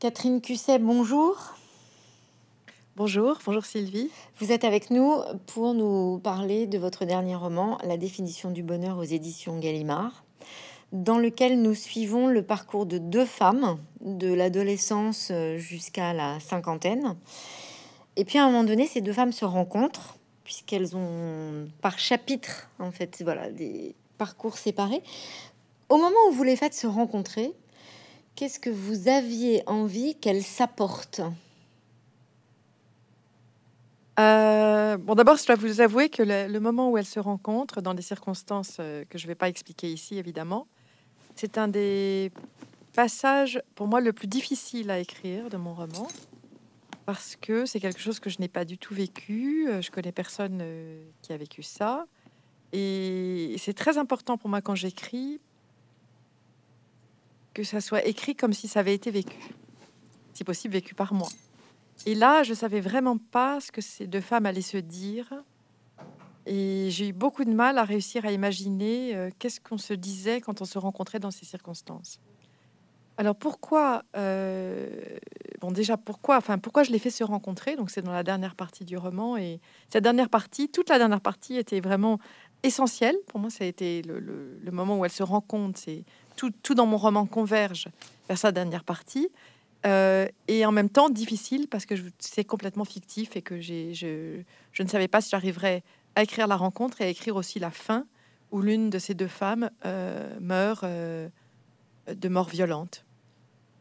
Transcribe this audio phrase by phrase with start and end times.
[0.00, 1.36] Catherine Cusset, bonjour.
[2.96, 4.10] Bonjour, bonjour Sylvie.
[4.38, 5.12] Vous êtes avec nous
[5.44, 10.24] pour nous parler de votre dernier roman, La définition du bonheur aux éditions Gallimard,
[10.92, 17.14] dans lequel nous suivons le parcours de deux femmes, de l'adolescence jusqu'à la cinquantaine.
[18.16, 22.70] Et puis à un moment donné, ces deux femmes se rencontrent, puisqu'elles ont par chapitre,
[22.78, 25.02] en fait, voilà, des parcours séparés.
[25.90, 27.52] Au moment où vous les faites se rencontrer,
[28.34, 31.22] qu'est-ce que vous aviez envie qu'elles s'apportent
[34.20, 37.94] euh, bon, d'abord, je dois vous avouer que le, moment où elles se rencontrent, dans
[37.94, 40.66] des circonstances euh, que je ne vais pas expliquer ici, évidemment,
[41.36, 42.30] c'est un des
[42.92, 46.06] passages, pour moi, le plus difficile à écrire de mon roman,
[47.06, 49.68] parce que c'est quelque chose que je n'ai pas du tout vécu.
[49.68, 50.62] Euh, je connais personne
[51.22, 52.04] qui a vécu ça.
[52.72, 55.40] Et c'est très important pour moi quand j'écris
[57.54, 59.38] que ça soit écrit comme si ça avait été vécu,
[60.34, 61.28] si possible vécu par moi.
[62.06, 65.32] Et là, je savais vraiment pas ce que ces deux femmes allaient se dire.
[66.46, 70.40] Et j'ai eu beaucoup de mal à réussir à imaginer euh, qu'est-ce qu'on se disait
[70.40, 72.18] quand on se rencontrait dans ces circonstances.
[73.18, 74.88] Alors pourquoi euh,
[75.60, 77.76] Bon, déjà pourquoi Enfin, pourquoi je les fais se rencontrer?
[77.76, 81.20] Donc c'est dans la dernière partie du roman et cette dernière partie, toute la dernière
[81.20, 82.18] partie était vraiment
[82.62, 83.50] essentielle pour moi.
[83.50, 85.80] Ça a été le, moment où elles se rencontrent.
[86.62, 87.88] Tout, dans mon roman converge
[88.28, 89.28] vers sa dernière partie.
[89.86, 94.42] Euh, et en même temps difficile parce que c'est complètement fictif et que je,
[94.78, 95.82] ne savais pas si j'arriverais
[96.16, 98.06] à écrire la rencontre et à écrire aussi la fin
[98.50, 101.28] où l'une de ces deux femmes euh, meurt euh,
[102.14, 103.06] de mort violente.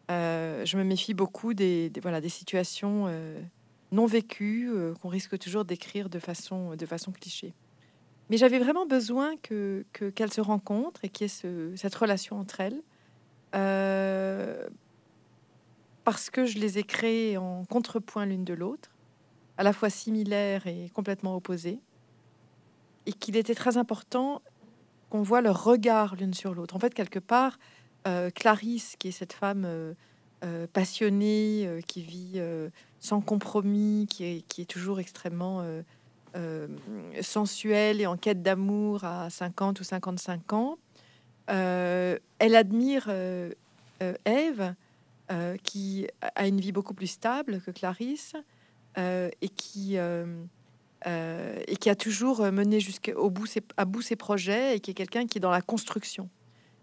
[0.10, 3.08] je me méfie beaucoup des, voilà, des situations
[3.92, 4.72] non vécues
[5.02, 7.54] qu'on risque toujours d'écrire de façon, de façon cliché.
[8.30, 12.40] Mais j'avais vraiment besoin que, qu'elles se rencontrent et qu'il y ait ce, cette relation
[12.40, 12.82] entre elles
[16.10, 18.90] parce que je les ai créées en contrepoint l'une de l'autre,
[19.60, 21.80] à la fois similaires et complètement opposées,
[23.06, 24.42] et qu'il était très important
[25.12, 26.76] qu'on voit leur regard l'une sur l'autre.
[26.76, 27.60] En fait, quelque part,
[28.08, 29.94] euh, Clarisse, qui est cette femme euh,
[30.44, 32.42] euh, passionnée, qui vit
[33.00, 35.64] sans compromis, qui est, qui est toujours extrêmement
[37.22, 40.78] sensuelle et en quête d'amour à 50 ou 55 ans,
[41.48, 43.10] elle admire
[45.32, 48.34] euh, qui a une vie beaucoup plus stable que Clarisse
[48.98, 50.44] euh, et qui euh,
[51.06, 54.96] et qui a toujours mené jusqu'au bout ses, à bout ses projets et qui est
[54.96, 56.30] quelqu'un qui est dans la construction.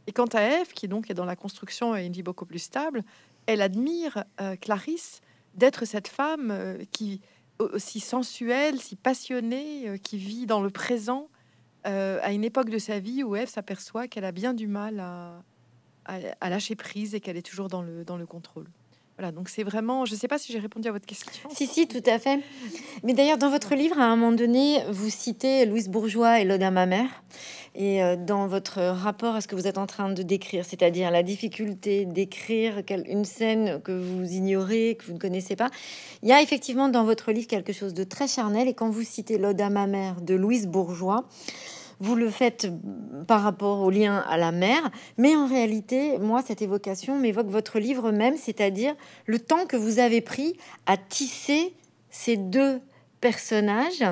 [0.06, 2.60] Et quant à Eve, qui donc est dans la construction et une vie beaucoup plus
[2.60, 3.02] stable,
[3.46, 4.22] elle admire
[4.60, 5.22] Clarisse
[5.54, 7.20] d'être cette femme qui
[7.58, 11.28] aussi sensuelle, si passionnée, qui vit dans le présent
[11.84, 15.40] à une époque de sa vie où Eve s'aperçoit qu'elle a bien du mal à,
[16.06, 18.66] à, lâcher prise et qu'elle est toujours dans le, dans le contrôle.
[19.18, 21.32] Voilà, donc c'est vraiment, je ne sais pas si j'ai répondu à votre question.
[21.50, 22.38] Si, si, tout à fait.
[23.02, 26.62] Mais d'ailleurs, dans votre livre, à un moment donné, vous citez Louise Bourgeois et l'Ode
[26.62, 27.08] à ma mère.
[27.74, 31.10] Et euh, dans votre rapport à ce que vous êtes en train de décrire, c'est-à-dire
[31.10, 35.70] la difficulté d'écrire une scène que vous ignorez, que vous ne connaissez pas,
[36.22, 38.68] il y a effectivement dans votre livre quelque chose de très charnel.
[38.68, 41.26] Et quand vous citez l'Ode à ma mère de Louise Bourgeois,
[42.00, 42.68] vous le faites
[43.26, 47.78] par rapport au lien à la mère, mais en réalité, moi, cette évocation m'évoque votre
[47.78, 51.74] livre même, c'est-à-dire le temps que vous avez pris à tisser
[52.10, 52.80] ces deux
[53.20, 54.04] personnages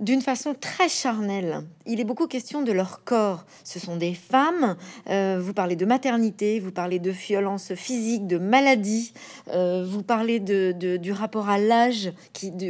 [0.00, 1.62] d'une façon très charnelle.
[1.86, 3.44] Il est beaucoup question de leur corps.
[3.64, 4.76] Ce sont des femmes.
[5.08, 9.12] Euh, vous parlez de maternité, vous parlez de violence physique, de maladie.
[9.48, 12.12] Euh, vous parlez du rapport à l'âge,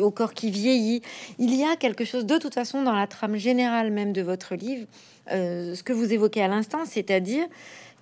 [0.01, 1.03] au corps qui vieillit.
[1.39, 4.57] Il y a quelque chose de toute façon dans la trame générale même de votre
[4.57, 4.87] livre,
[5.31, 7.47] euh, ce que vous évoquez à l'instant, c'est-à-dire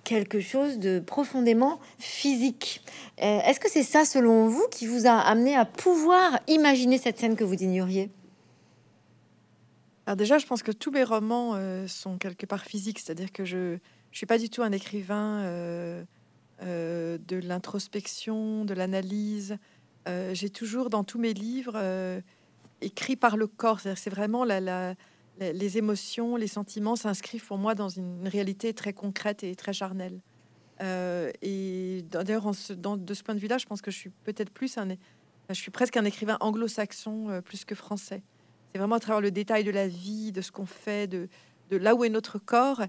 [0.03, 2.81] quelque chose de profondément physique.
[3.17, 7.35] Est-ce que c'est ça, selon vous, qui vous a amené à pouvoir imaginer cette scène
[7.35, 8.09] que vous ignoriez?
[10.09, 13.45] Alors déjà, je pense que tous mes romans euh, sont quelque part physiques, c'est-à-dire que
[13.45, 13.79] je ne
[14.11, 16.03] suis pas du tout un écrivain euh,
[16.63, 19.57] euh, de l'introspection, de l'analyse.
[20.33, 21.79] J'ai toujours dans tous mes livres
[22.81, 28.27] écrit par le corps, c'est vraiment les émotions, les sentiments s'inscrivent pour moi dans une
[28.27, 30.19] réalité très concrète et très charnelle.
[30.81, 34.87] et d'ailleurs, de ce point de vue-là, je pense que je suis peut-être plus un,
[35.49, 38.23] je suis presque un écrivain anglo-saxon plus que français.
[38.71, 41.27] C'est vraiment à travers le détail de la vie, de ce qu'on fait, de,
[41.69, 42.81] de là où est notre corps,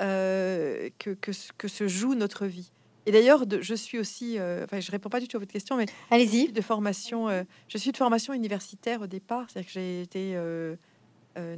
[0.00, 2.70] euh, que, que, que, se joue notre vie.
[3.06, 5.76] Et d'ailleurs, je suis aussi, euh, enfin, je réponds pas du tout à votre question,
[5.76, 6.52] mais allez-y.
[6.52, 10.38] De formation, euh, je suis de formation universitaire au départ, c'est-à-dire que j'ai été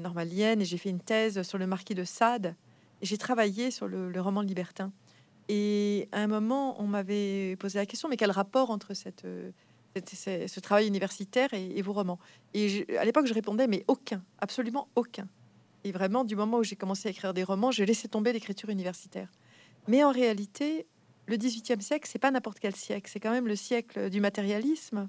[0.01, 2.57] normalienne et j'ai fait une thèse sur le marquis de Sade
[3.01, 4.93] et j'ai travaillé sur le, roman libertin.
[5.49, 9.25] Et à un moment, on m'avait posé la question, mais quel rapport entre cette,
[9.97, 12.19] ce travail universitaire et, vos romans
[12.55, 15.29] Et à l'époque, je répondais, mais aucun, absolument aucun.
[15.85, 18.69] Et vraiment, du moment où j'ai commencé à écrire des romans, j'ai laissé tomber l'écriture
[18.71, 19.31] universitaire.
[19.87, 20.87] Mais en réalité,
[21.27, 25.09] le XVIIIe siècle, c'est pas n'importe quel siècle, c'est quand même le siècle du matérialisme.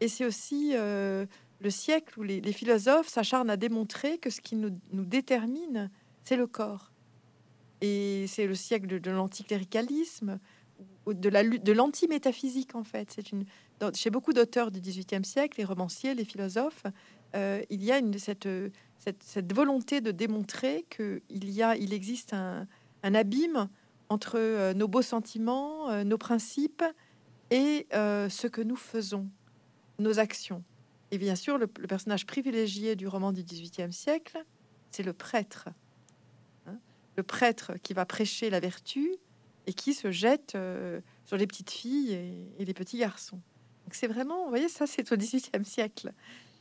[0.00, 1.26] Et c'est aussi euh,
[1.60, 5.90] le siècle où les, philosophes s'acharnent à démontrer que ce qui nous, détermine,
[6.24, 6.92] c'est le corps.
[7.80, 10.38] Et c'est le siècle de, de l'anticléricalisme,
[11.06, 13.10] de la de l'anti-métaphysique en fait.
[13.14, 13.44] C'est une
[13.94, 16.84] chez beaucoup d'auteurs du XVIIIe siècle, les romanciers, les philosophes,
[17.34, 18.48] euh, il y a une, cette,
[18.98, 22.66] cette, volonté de démontrer que il y a, il existe un,
[23.02, 23.68] un abîme
[24.08, 26.84] entre euh, nos beaux sentiments, euh, nos principes
[27.50, 29.28] et ce que nous faisons,
[29.98, 30.64] nos actions.
[31.10, 34.42] Et bien sûr, le, personnage privilégié du roman du XVIIIe siècle,
[34.90, 35.68] c'est le prêtre.
[36.66, 36.78] Hein.
[37.16, 39.16] le prêtre qui va prêcher la vertu
[39.66, 42.12] et qui se jette euh, sur les petites filles
[42.58, 43.40] et, les petits garçons.
[43.90, 46.12] C'est vraiment, vous voyez, ça c'est au XVIIIe siècle.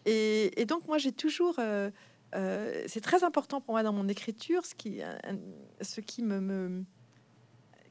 [0.06, 1.90] Et, donc moi j'ai toujours, euh,
[2.36, 5.02] euh, c'est très important pour moi dans mon écriture, ce qui,
[5.82, 6.84] ce qui me,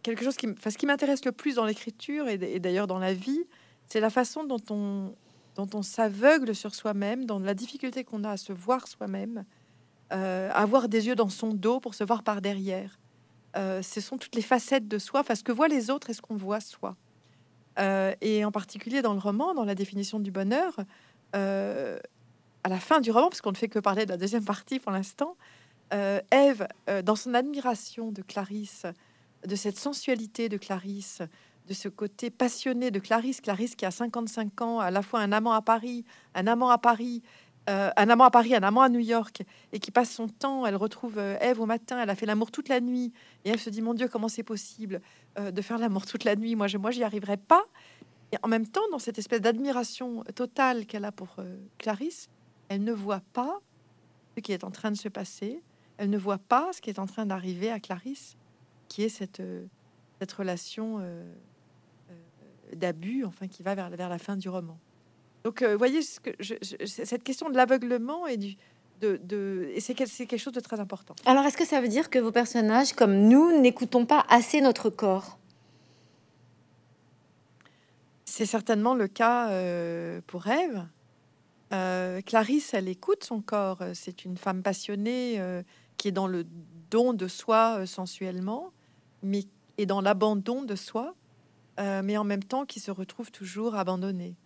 [0.02, 3.14] quelque chose qui, enfin, ce qui m'intéresse le plus dans l'écriture et, d'ailleurs dans la
[3.14, 3.44] vie,
[3.86, 5.14] c'est la façon dont on,
[5.54, 9.44] dont on s'aveugle sur soi-même, dans la difficulté qu'on a à se voir soi-même,
[10.10, 12.99] avoir des yeux dans son dos pour se voir par derrière.
[13.56, 16.14] Euh, ce sont toutes les facettes de soi, enfin ce que voient les autres et
[16.14, 16.96] ce qu'on voit soi.
[17.78, 20.76] Euh, et en particulier dans le roman, dans la définition du bonheur,
[21.34, 21.98] euh,
[22.62, 24.78] à la fin du roman, parce qu'on ne fait que parler de la deuxième partie
[24.78, 25.36] pour l'instant,
[25.92, 26.68] Ève,
[27.02, 28.86] dans son admiration de Clarisse,
[29.44, 31.20] de cette sensualité de Clarisse,
[31.66, 35.32] de ce côté passionné de Clarisse, Clarisse qui a 55 ans, à la fois un
[35.32, 36.04] amant à Paris,
[36.34, 37.22] un amant à Paris,
[37.68, 39.42] euh, un amant à Paris, un amant à New York,
[39.72, 42.50] et qui passe son temps, elle retrouve euh, Ève au matin, elle a fait l'amour
[42.50, 43.12] toute la nuit,
[43.44, 45.00] et elle se dit, mon Dieu, comment c'est possible
[45.38, 46.56] euh, de faire l'amour toute la nuit?
[46.56, 47.62] Moi, je, moi, j'y arriverai pas.
[48.32, 51.36] Et en même temps, dans cette espèce d'admiration totale qu'elle a pour
[51.78, 52.28] Clarisse,
[52.68, 53.60] elle ne voit pas
[54.36, 55.60] ce qui est en train de se passer,
[55.96, 58.36] elle ne voit pas ce qui est en train d'arriver à Clarisse,
[58.88, 59.42] qui est cette,
[60.20, 61.04] cette relation
[62.72, 64.78] d'abus, enfin, qui va vers la fin du roman.
[65.44, 66.30] Donc, euh, vous voyez, ce que
[66.86, 68.56] cette question de l'aveuglement et du
[69.00, 71.14] de, et c'est quelque chose de très important.
[71.24, 74.90] Alors, est-ce que ça veut dire que vos personnages, comme nous, n'écoutons pas assez notre
[74.90, 75.38] corps?
[78.26, 80.86] C'est certainement le cas euh, pour Ève.
[81.72, 83.82] Euh, Clarisse, elle écoute son corps.
[83.94, 85.40] C'est une femme passionnée
[85.96, 86.44] qui est dans le
[86.90, 88.70] don de soi sensuellement,
[89.22, 89.44] mais
[89.78, 91.14] et dans l'abandon de soi,
[91.78, 94.36] mais en même temps qui se retrouve toujours abandonnée.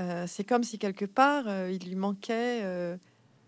[0.00, 2.96] Euh, c'est comme si quelque part euh, il lui manquait euh,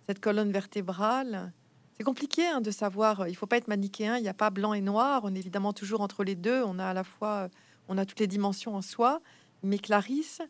[0.06, 1.52] cette colonne vertébrale.
[1.96, 3.28] C'est compliqué hein, de savoir.
[3.28, 4.19] Il faut pas être manichéen.
[4.19, 5.22] Il n'y a pas blanc et noir.
[5.25, 6.62] On est évidemment toujours entre les deux.
[6.62, 7.49] On a à la fois,
[7.88, 9.22] on a toutes les dimensions en soi.
[9.62, 10.43] Mais Clarisse,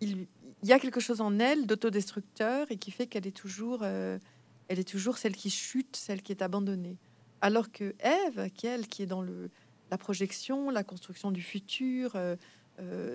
[0.00, 0.26] il,
[0.62, 4.20] y a quelque chose en elle d'autodestructeur et qui fait qu'elle est toujours, elle
[4.68, 6.96] est toujours celle qui chute, celle qui est abandonnée.
[7.42, 9.50] Alors que Ève, qui qui est dans le
[9.90, 12.16] la projection, la construction du futur,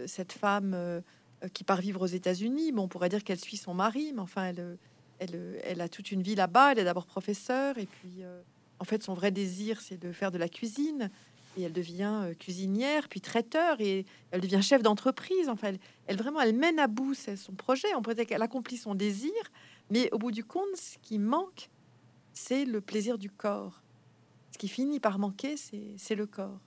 [0.06, 1.02] cette femme
[1.54, 2.72] qui part vivre aux États-Unis.
[2.72, 4.78] Bon, on pourrait dire qu'elle suit son mari, mais enfin, elle,
[5.20, 6.72] elle, elle a toute une vie là-bas.
[6.72, 8.42] Elle est d'abord professeure, et puis, euh,
[8.80, 11.10] en fait, son vrai désir, c'est de faire de la cuisine.
[11.58, 15.50] Et elle devient euh, cuisinière, puis traiteur, et elle devient chef d'entreprise.
[15.50, 15.74] Enfin,
[16.08, 17.88] elle, vraiment, elle mène à bout son projet.
[17.96, 19.34] On pourrait dire qu'elle accomplit son désir,
[19.90, 21.70] mais au bout du compte, ce qui manque,
[22.34, 23.82] c'est le plaisir du corps.
[24.52, 26.60] Ce qui finit par manquer, c'est le corps.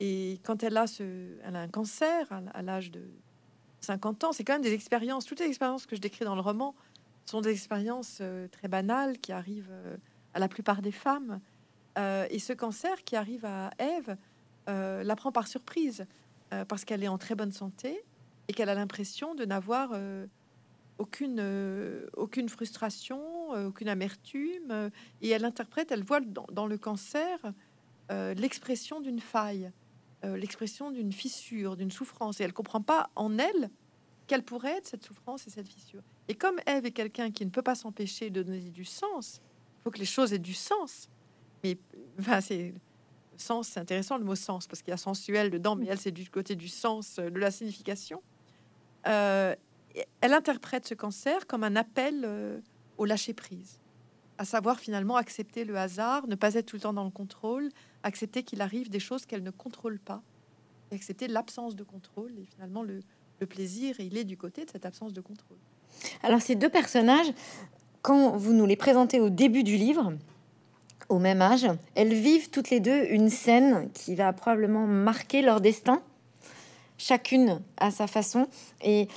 [0.00, 0.86] Et quand elle a
[1.42, 3.02] un cancer à l'âge de
[3.80, 5.24] 50 ans, c'est quand même des expériences.
[5.24, 6.74] Toutes les expériences que je décris dans le roman
[7.28, 9.96] sont des expériences euh, très banales qui arrivent euh,
[10.34, 11.40] à la plupart des femmes.
[11.98, 14.16] Euh, et ce cancer qui arrive à Ève
[14.66, 16.04] la prend par surprise
[16.68, 18.04] parce qu'elle est en très bonne santé
[18.48, 19.98] et qu'elle a l'impression de n'avoir
[20.98, 21.42] aucune,
[22.12, 24.90] aucune frustration, aucune amertume.
[25.22, 27.38] et elle interprète, elle voit dans, dans le cancer
[28.10, 29.72] l'expression d'une faille.
[30.24, 33.70] Euh, l'expression d'une fissure, d'une souffrance, et elle comprend pas en elle
[34.26, 36.02] quelle pourrait être cette souffrance et cette fissure.
[36.26, 39.40] Et comme Ève est quelqu'un qui ne peut pas s'empêcher de donner du sens,
[39.78, 41.08] il faut que les choses aient du sens.
[41.62, 41.78] Mais
[42.18, 42.74] enfin, c'est
[43.36, 46.10] sens, c'est intéressant le mot sens parce qu'il y a sensuel dedans, mais elle c'est
[46.10, 48.20] du côté du sens, euh, de la signification.
[49.06, 49.54] Euh,
[50.20, 52.60] elle interprète ce cancer comme un appel
[52.98, 53.80] au lâcher prise,
[54.36, 57.70] à savoir finalement accepter le hasard, ne pas être tout le temps dans le contrôle,
[58.02, 60.22] accepter qu'il arrive des choses qu'elle ne contrôle pas,
[60.92, 62.32] accepter l'absence de contrôle.
[62.38, 63.00] Et finalement, le,
[63.46, 65.58] plaisir, il est du côté de cette absence de contrôle.
[66.22, 67.32] Alors ces deux personnages,
[68.02, 70.12] quand vous nous les présentez au début du livre,
[71.08, 71.66] au même âge.
[71.94, 76.02] Elles vivent toutes les deux une scène qui va probablement marquer leur destin,
[76.98, 78.46] chacune à sa façon.
[78.82, 79.08] Et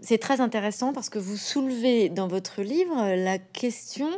[0.00, 4.08] c'est très intéressant parce que vous soulevez dans votre livre la question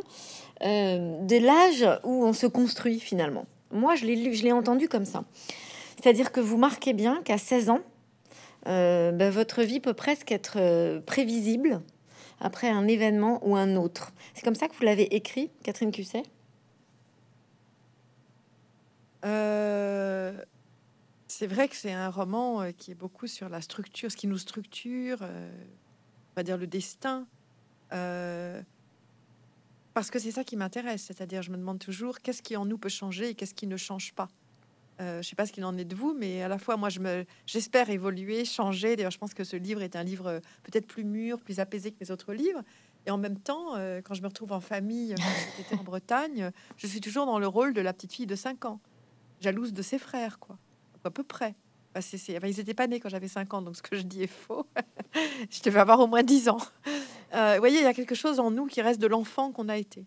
[0.63, 3.45] euh, de l'âge où on se construit finalement.
[3.73, 5.25] Moi, je l'ai entendu comme ça.
[5.95, 7.81] C'est-à-dire que vous marquez bien qu'à 16 ans,
[8.67, 11.81] euh, ben, votre vie peut presque être euh, prévisible
[12.39, 14.13] après un événement ou un autre.
[14.33, 16.23] C'est comme ça que vous l'avez écrit, Catherine Cusset?
[19.25, 20.33] Euh,
[21.27, 24.37] C'est vrai que c'est un roman qui est beaucoup sur la structure, ce qui nous
[24.37, 27.25] structure, on va dire le destin.
[29.93, 32.77] Parce que c'est ça qui m'intéresse, c'est-à-dire je me demande toujours qu'est-ce qui en nous
[32.77, 34.27] peut changer et qu'est-ce qui ne change pas.
[35.01, 36.89] Euh, je sais pas ce qu'il en est de vous, mais à la fois, moi,
[36.89, 38.95] je me, j'espère évoluer, changer.
[38.95, 41.91] D'ailleurs, je pense que ce livre est un livre euh, peut-être plus mûr, plus apaisé
[41.91, 42.61] que mes autres livres.
[43.05, 45.15] Et en même temps, euh, quand je me retrouve en famille,
[45.57, 48.65] j'étais en Bretagne, je suis toujours dans le rôle de la petite fille de 5
[48.65, 48.79] ans,
[49.41, 50.57] jalouse de ses frères, quoi,
[51.03, 51.55] à peu près.
[51.95, 54.65] ils n'étaient pas nés quand j'avais 5 ans, donc ce que je dis est faux.
[55.49, 56.61] je devais avoir au moins 10 ans.
[57.33, 59.77] Vous voyez, il y a quelque chose en nous qui reste de l'enfant qu'on a
[59.77, 60.05] été.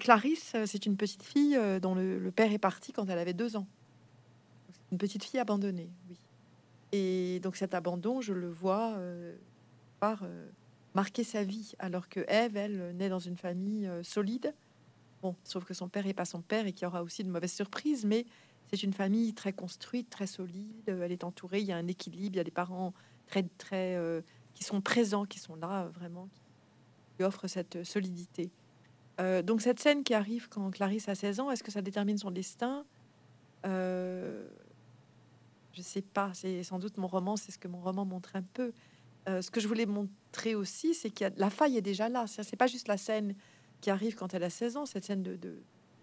[0.00, 3.66] Clarisse, c'est une petite fille dont le, père est parti quand elle avait 2 ans.
[4.90, 6.16] Une petite fille abandonnée, oui.
[6.92, 9.34] Et donc cet abandon, je le vois euh,
[10.02, 10.48] euh,
[10.94, 14.54] marquer sa vie, alors que Eve, elle, naît dans une famille euh, solide.
[15.22, 17.30] Bon, sauf que son père n'est pas son père et qu'il y aura aussi de
[17.30, 18.24] mauvaises surprises, mais
[18.70, 20.88] c'est une famille très construite, très solide.
[20.88, 22.92] Elle est entourée, il y a un équilibre, il y a des parents
[23.26, 23.96] très, très,
[24.54, 26.28] qui sont présents, qui sont là vraiment,
[27.24, 28.50] offrent cette solidité.
[29.44, 32.30] donc cette scène qui arrive quand Clarisse a 16 ans, est-ce que ça détermine son
[32.30, 32.84] destin?
[35.76, 38.42] Je sais pas, c'est sans doute mon roman, c'est ce que mon roman montre un
[38.42, 38.72] peu.
[39.28, 42.26] Euh, ce que je voulais montrer aussi, c'est que la faille est déjà là.
[42.26, 43.34] C'est pas juste la scène
[43.82, 45.58] qui arrive quand elle a 16 ans, cette scène de,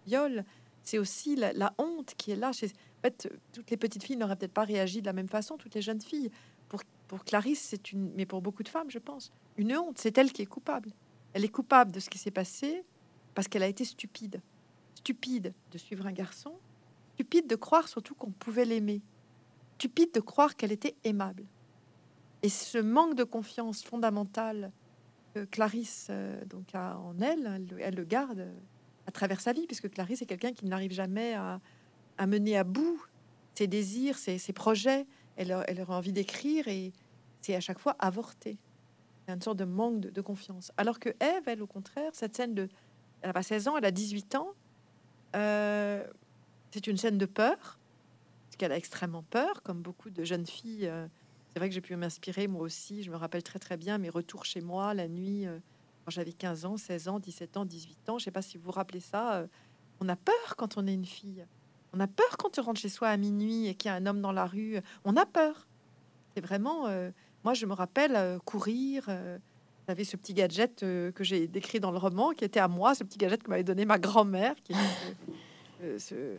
[0.06, 0.44] viol,
[0.84, 2.52] c'est aussi la, honte qui est là.
[2.52, 5.56] Chez, en fait, toutes les petites filles n'auraient peut-être pas réagi de la même façon,
[5.56, 6.30] toutes les jeunes filles.
[6.68, 9.98] Pour, pour Clarisse, c'est une, mais pour beaucoup de femmes, je pense, une honte.
[9.98, 10.90] C'est elle qui est coupable.
[11.34, 12.84] Elle est coupable de ce qui s'est passé
[13.34, 14.40] parce qu'elle a été stupide.
[14.94, 16.54] Stupide de suivre un garçon,
[17.14, 19.02] stupide de croire surtout qu'on pouvait l'aimer
[19.74, 21.44] stupide de croire qu'elle était aimable.
[22.42, 24.72] Et ce manque de confiance fondamentale
[25.34, 28.48] que Clarisse euh, donc a en elle, elle, le garde
[29.06, 31.60] à travers sa vie, puisque Clarisse est quelqu'un qui n'arrive jamais à,
[32.26, 33.02] mener à bout
[33.54, 35.06] ses désirs, ses, projets.
[35.36, 36.92] Elle, elle aurait envie d'écrire et
[37.40, 38.56] c'est à chaque fois avorté.
[39.26, 40.70] Il y a une sorte de manque de, confiance.
[40.76, 42.68] Alors que Eve, elle, au contraire, cette scène de...
[43.22, 44.52] Elle a pas 16 ans, elle a 18 ans.
[45.34, 46.04] Euh,
[46.70, 47.78] c'est une scène de peur,
[48.58, 50.86] qu'elle a extrêmement peur, comme beaucoup de jeunes filles.
[50.86, 51.06] Euh,
[51.52, 53.02] c'est vrai que j'ai pu m'inspirer moi aussi.
[53.02, 55.58] Je me rappelle très très bien mes retours chez moi la nuit euh,
[56.04, 58.18] quand j'avais 15 ans, 16 ans, 17 ans, 18 ans.
[58.18, 59.46] Je sais pas si vous vous rappelez ça.
[60.00, 61.46] On a peur quand on est une fille.
[61.94, 64.04] On a peur quand tu rentres chez soi à minuit et qu'il y a un
[64.04, 64.78] homme dans la rue.
[65.04, 65.66] On a peur.
[66.34, 66.88] C'est vraiment.
[67.44, 69.08] Moi, je me rappelle courir.
[69.86, 73.04] J'avais ce petit gadget que j'ai décrit dans le roman, qui était à moi, ce
[73.04, 74.74] petit gadget que m'avait donné ma grand-mère, qui
[75.98, 76.38] ce,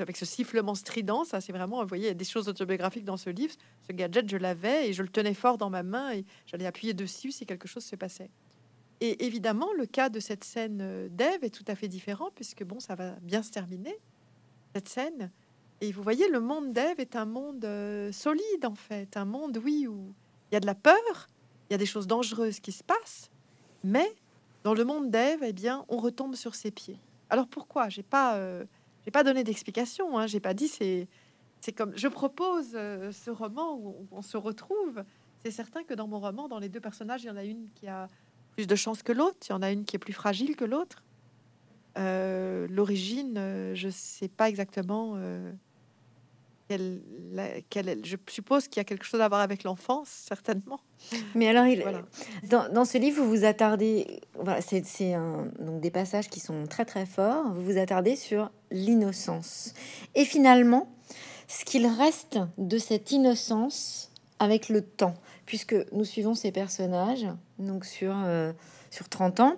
[0.00, 1.24] avec ce sifflement strident.
[1.24, 3.54] Ça, c'est vraiment, vous voyez, il y a des choses autobiographiques dans ce livre.
[3.86, 6.94] Ce gadget, je l'avais et je le tenais fort dans ma main et j'allais appuyer
[6.94, 8.30] dessus si quelque chose se passait.
[9.00, 12.64] Et évidemment, le cas de cette scène euh, d'Ève est tout à fait différent puisque
[12.64, 13.98] bon, ça va bien se terminer
[14.74, 15.30] cette scène.
[15.80, 19.60] Et vous voyez, le monde d'Ève est un monde euh, solide en fait, un monde
[19.62, 20.14] oui où
[20.50, 21.28] il y a de la peur,
[21.68, 23.30] il y a des choses dangereuses qui se passent,
[23.82, 24.14] mais
[24.62, 26.98] dans le monde d'Ève, eh bien, on retombe sur ses pieds.
[27.28, 27.88] Alors pourquoi?
[27.88, 28.64] J'ai pas euh,
[29.12, 30.18] pas donné d'explication.
[30.18, 31.08] Hein, j'ai pas dit c'est
[31.76, 35.04] comme je propose euh, ce roman où on, se retrouve.
[35.44, 37.68] C'est certain que dans mon roman, dans les deux personnages, il y en a une
[37.74, 38.08] qui a
[38.52, 39.38] plus de chance que l'autre.
[39.48, 41.02] Il y en a une qui est plus fragile que l'autre.
[41.98, 45.16] Euh, l'origine, euh, je sais pas exactement
[46.70, 50.80] je suppose qu'il y a quelque chose à voir avec l'enfance, certainement.
[51.34, 51.84] Mais alors, il,
[52.48, 54.82] dans, ce livre, vous vous attardez, voilà, c'est
[55.60, 59.74] donc des passages qui sont très très forts, vous vous attardez sur l'innocence.
[60.14, 60.88] Et finalement,
[61.48, 65.14] ce qu'il reste de cette innocence avec le temps,
[65.46, 67.26] puisque nous suivons ces personnages,
[67.58, 68.52] donc sur, euh,
[68.90, 69.56] sur 30 ans.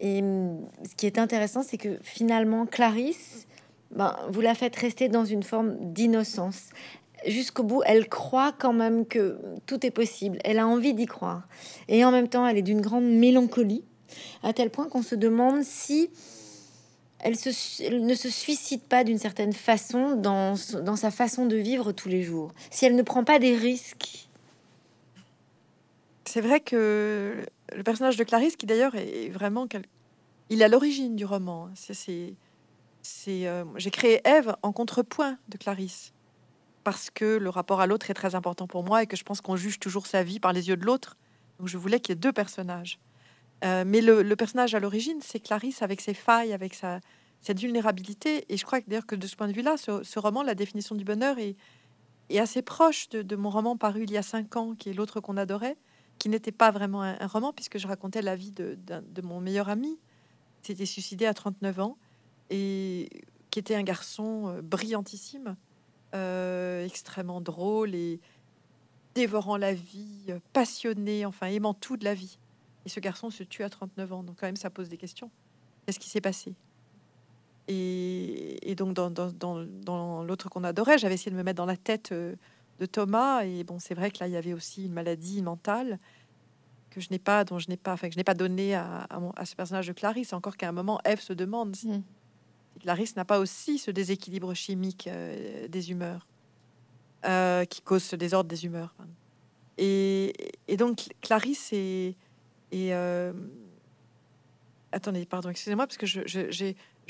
[0.00, 3.46] Et hum, ce qui est intéressant, c'est que finalement, Clarisse
[3.90, 6.68] ben, vous la faites rester dans une forme d'innocence.
[7.26, 10.38] Jusqu'au bout, elle croit quand même que tout est possible.
[10.44, 11.46] Elle a envie d'y croire.
[11.88, 13.84] Et en même temps, elle est d'une grande mélancolie,
[14.42, 16.10] à tel point qu'on se demande si
[17.18, 22.08] elle, ne se suicide pas d'une certaine façon dans, dans sa façon de vivre tous
[22.08, 22.52] les jours.
[22.70, 24.28] Si elle ne prend pas des risques.
[26.24, 29.66] C'est vrai que le personnage de Clarisse, qui d'ailleurs est vraiment...
[30.48, 31.70] Il est à l'origine du roman.
[31.74, 32.34] C'est
[33.02, 36.12] c'est euh, j'ai créé Ève en contrepoint de Clarisse
[36.84, 39.40] parce que le rapport à l'autre est très important pour moi et que je pense
[39.40, 41.16] qu'on juge toujours sa vie par les yeux de l'autre.
[41.58, 42.98] Donc je voulais qu'il y ait deux personnages.
[43.64, 47.00] Euh, mais le, personnage à l'origine, c'est Clarisse avec ses failles, avec sa,
[47.42, 48.46] cette vulnérabilité.
[48.48, 51.04] Et je crois d'ailleurs que de ce point de vue-là, ce, roman, la définition du
[51.04, 51.56] bonheur, est,
[52.30, 55.20] est assez proche de, mon roman paru il y a cinq ans, qui est l'autre
[55.20, 55.76] qu'on adorait,
[56.20, 58.76] qui n'était pas vraiment un, roman puisque je racontais la vie de,
[59.22, 59.98] mon meilleur ami,
[60.62, 61.96] qui s'était suicidé à 39 ans
[62.50, 63.08] et
[63.50, 65.56] qui était un garçon euh, brillantissime
[66.14, 68.20] euh, extrêmement drôle et
[69.14, 72.38] dévorant la vie, euh, passionné, enfin aimant tout de la vie.
[72.84, 75.30] Et ce garçon se tue à 39 ans, donc quand même ça pose des questions.
[75.86, 76.54] Qu'est-ce qui s'est passé?
[77.66, 82.12] Et, donc dans, l'autre qu'on adorait, j'avais essayé de me mettre dans la tête
[82.80, 83.44] de Thomas.
[83.44, 86.00] Et bon, c'est vrai que là, il y avait aussi une maladie mentale
[86.90, 89.06] que je n'ai pas, dont je n'ai pas, enfin que je n'ai pas donné à,
[89.36, 90.32] à, ce personnage de Clarisse.
[90.32, 92.02] Encore qu'à un moment, Eve se demande si, mm.
[92.80, 96.26] Clarisse n'a pas aussi ce déséquilibre chimique euh, des humeurs
[97.26, 98.94] euh, qui cause ce désordre des humeurs.
[99.78, 100.32] Et,
[100.76, 102.16] donc Clarisse est...
[102.72, 103.32] Euh,
[104.92, 106.06] attendez, pardon, excusez-moi, parce que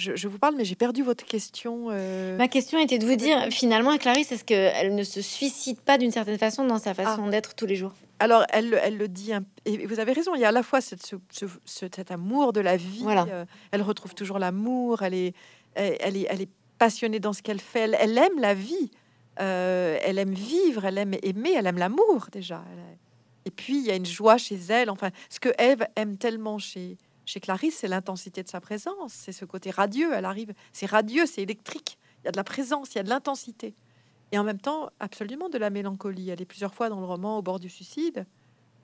[0.01, 1.91] je, je, vous parle, mais j'ai perdu votre question.
[2.37, 6.11] Ma question était de vous dire, finalement, Clarisse, est-ce qu'elle ne se suicide pas d'une
[6.11, 7.31] certaine façon dans sa façon ah.
[7.31, 7.93] d'être tous les jours?
[8.19, 9.33] Alors, elle, elle le dit,
[9.65, 12.61] et vous avez raison, il y a à la fois cette, ce, cet amour de
[12.61, 13.47] la vie, voilà.
[13.71, 15.35] elle retrouve toujours l'amour, elle est,
[15.75, 17.93] elle est, elle est passionnée dans ce qu'elle fait.
[18.01, 18.91] Elle, aime la vie.
[19.39, 20.85] Euh, elle aime vivre.
[20.85, 21.53] Elle aime aimer.
[21.57, 22.65] Elle aime l'amour déjà.
[23.45, 24.91] Et puis il y a une joie chez elle.
[24.91, 26.97] Enfin, ce que Eve aime tellement chez
[27.31, 29.13] chez Clarisse, c'est l'intensité de sa présence.
[29.13, 30.13] C'est ce côté radieux.
[30.13, 30.53] Elle arrive.
[30.73, 31.27] C'est radieux.
[31.27, 31.99] C'est électrique.
[32.19, 32.95] Il y a de la présence.
[32.95, 33.75] Il y a de l'intensité.
[34.33, 36.31] Et en même temps, absolument de la mélancolie.
[36.31, 38.27] Elle est plusieurs fois dans le roman au bord du suicide.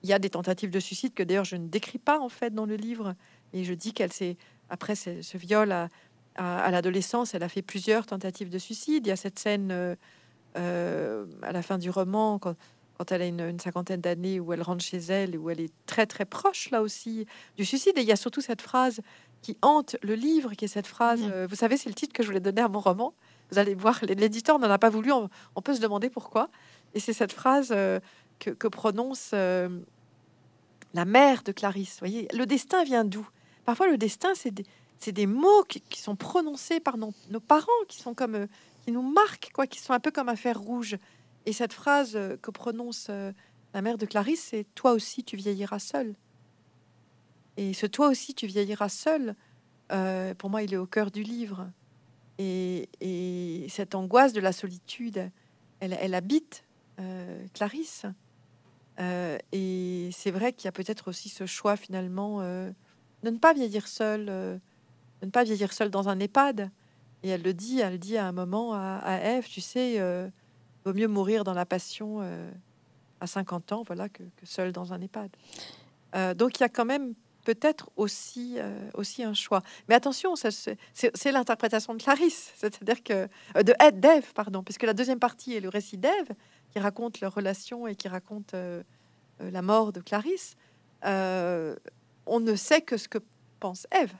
[0.03, 2.53] Il y a des tentatives de suicide que d'ailleurs je ne décris pas en fait
[2.53, 3.15] dans le livre.
[3.51, 4.37] Et je dis qu'elle s'est
[4.69, 5.89] après ce viol à,
[6.37, 9.05] à, l'adolescence, elle a fait plusieurs tentatives de suicide.
[9.05, 9.95] Il y a cette scène euh,
[10.57, 12.55] euh, à la fin du roman, quand,
[13.09, 16.25] elle a une, cinquantaine d'années, où elle rentre chez elle, où elle est très très
[16.25, 17.25] proche là aussi
[17.55, 17.97] du suicide.
[17.97, 19.01] Et il y a surtout cette phrase
[19.41, 21.31] qui hante le livre, qui est cette phrase, mmh.
[21.31, 23.13] euh, vous savez, c'est le titre que je voulais donner à mon roman.
[23.51, 25.29] Vous allez voir, l'éditeur n'en a pas voulu, on,
[25.61, 26.49] peut se demander pourquoi.
[26.93, 27.69] Et c'est cette phrase
[28.39, 31.93] que, prononce la mère de Clarisse.
[31.93, 33.25] Vous voyez, le destin vient d'où?
[33.63, 34.63] Parfois, le destin, c'est
[34.99, 38.47] c'est des mots qui, sont prononcés par nos, parents, qui sont comme, euh,
[38.83, 40.97] qui nous marquent, quoi, qui sont un peu comme un fer rouge.
[41.47, 43.31] Et cette phrase euh, que prononce euh,
[43.73, 46.13] la mère de Clarisse, c'est toi aussi tu vieilliras seul.
[47.55, 49.35] Et ce toi aussi tu vieilliras seul,
[50.37, 51.71] pour moi, il est au cœur du livre.
[52.37, 52.89] Et,
[53.69, 55.31] cette angoisse de la solitude,
[55.79, 56.65] elle, habite
[57.53, 58.05] Clarisse.
[58.99, 62.73] et c'est vrai qu'il y a peut-être aussi ce choix finalement de
[63.23, 64.59] ne pas vieillir seul
[65.21, 66.69] de ne pas vieillir seule dans un EHPAD.
[67.23, 70.29] Et elle le dit, elle dit à un moment à, à Ève, tu sais, euh,
[70.87, 72.49] vaut mieux mourir dans la passion euh,
[73.19, 75.29] à 50 ans, voilà, que, seule dans un EHPAD.
[76.15, 78.57] Euh, donc il y a quand même peut-être aussi,
[78.93, 79.61] aussi un choix.
[79.87, 85.53] Mais attention, c'est l'interprétation de Clarisse, c'est-à-dire que de d'Ève, pardon, puisque la deuxième partie
[85.53, 86.27] est le récit d'Ève
[86.71, 88.53] qui raconte leur relation et qui raconte
[89.39, 90.57] la mort de Clarisse.
[91.05, 93.19] on ne sait que ce que
[93.61, 94.13] pense Ève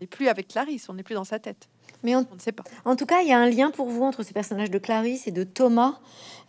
[0.00, 1.70] et plus avec Clarisse, on n'est plus dans sa tête.
[2.04, 2.64] Mais on, ne sait pas.
[2.84, 5.26] En tout cas, il y a un lien pour vous entre ces personnages de Clarisse
[5.26, 5.98] et de Thomas.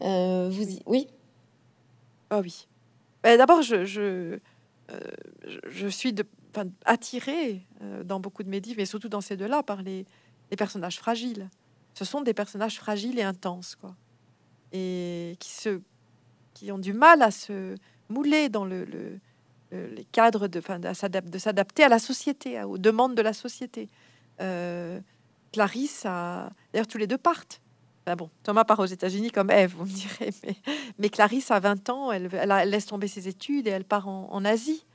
[0.02, 0.82] Euh, vous y...
[0.86, 1.08] Oui?
[2.30, 2.68] Ah oui.
[3.24, 4.38] Ben, d'abord, je, je,
[4.92, 5.00] euh,
[5.68, 6.26] je, suis de,
[6.84, 10.06] attirée euh, dans beaucoup de mes livres, mais surtout dans ces deux-là, par les,
[10.52, 11.50] les, personnages fragiles.
[11.94, 13.96] Ce sont des personnages fragiles et intenses, quoi.
[14.74, 15.80] Et qui, se,
[16.54, 17.76] qui ont du mal à se
[18.10, 19.20] mouler dans le, le
[19.72, 23.90] les cadres de, de s'adapter à la société, aux demandes de la société.
[24.42, 25.00] Euh,
[25.56, 27.62] Clarisse a, d'ailleurs, tous les deux partent.
[28.18, 30.32] bon, Thomas part aux États-Unis comme Eve, vous me direz,
[31.00, 32.28] mais, Clarisse a 20 ans, elle,
[32.70, 34.86] laisse tomber ses études et elle part en, Asie.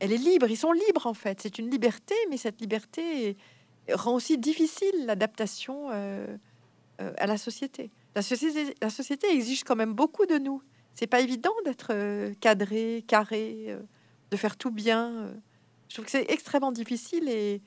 [0.00, 1.40] Elle est libre, ils sont libres en fait.
[1.40, 3.36] C'est une liberté, mais cette liberté
[3.92, 6.36] rend aussi difficile l'adaptation euh,
[7.00, 7.92] euh, à la société.
[8.16, 9.32] La société.
[9.32, 10.60] Exige quand même beaucoup de nous.
[10.94, 11.94] C'est pas évident d'être
[12.40, 13.78] cadré, carré
[14.30, 15.10] de faire tout bien.
[15.10, 15.32] Euh,
[15.88, 17.62] je trouve que c'est extrêmement difficile et,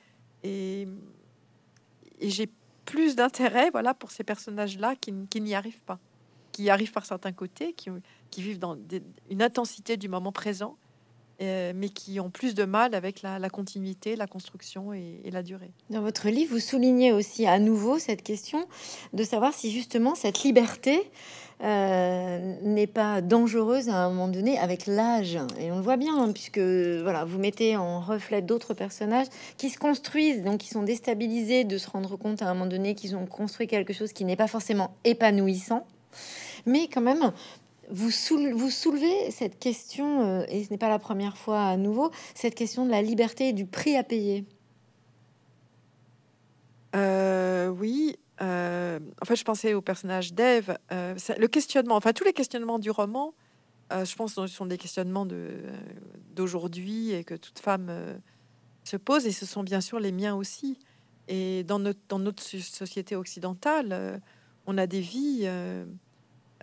[2.30, 2.50] j'ai
[2.84, 5.98] plus d'intérêt voilà, pour ces personnages-là qui, n'y arrivent pas,
[6.52, 8.76] qui arrivent par certains côtés, qui vivent dans
[9.30, 10.76] une intensité du moment présent
[11.42, 15.72] euh, mais qui ont plus de mal avec la, continuité, la construction et, la durée.
[15.90, 18.66] Dans votre livre, vous soulignez aussi à nouveau cette question
[19.12, 21.10] de savoir si justement cette liberté
[21.62, 25.38] euh, n'est pas dangereuse à un moment donné avec l'âge.
[25.58, 29.70] Et on le voit bien, hein, puisque voilà, vous mettez en reflet d'autres personnages qui
[29.70, 33.16] se construisent, donc qui sont déstabilisés de se rendre compte à un moment donné qu'ils
[33.16, 35.84] ont construit quelque chose qui n'est pas forcément épanouissant.
[36.66, 37.32] Mais quand même,
[37.90, 42.54] vous, soulevez cette question, euh, et ce n'est pas la première fois à nouveau, cette
[42.54, 44.44] question de la liberté et du prix à payer.
[46.96, 50.78] Euh, oui, euh, en fait, je pensais au personnage d'Ève.
[50.90, 53.34] le questionnement, enfin tous les questionnements du roman,
[53.90, 55.26] je pense sont des questionnements
[56.34, 57.92] d'aujourd'hui et que toute femme
[58.82, 60.78] se pose, et ce sont bien sûr les miens aussi.
[61.28, 64.20] Et dans notre société occidentale,
[64.66, 65.48] on a des vies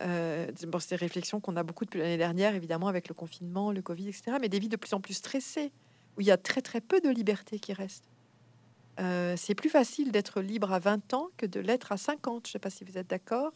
[0.02, 3.72] euh, bon, c'est des réflexions qu'on a beaucoup depuis l'année dernière, évidemment, avec le confinement,
[3.72, 4.38] le Covid, etc.
[4.40, 5.72] Mais des vies de plus en plus stressées,
[6.18, 8.06] où il y a très très peu de liberté qui reste.
[9.00, 12.48] Euh, c'est plus facile d'être libre à 20 ans que de l'être à 50.
[12.48, 13.54] Je ne sais pas si vous êtes d'accord.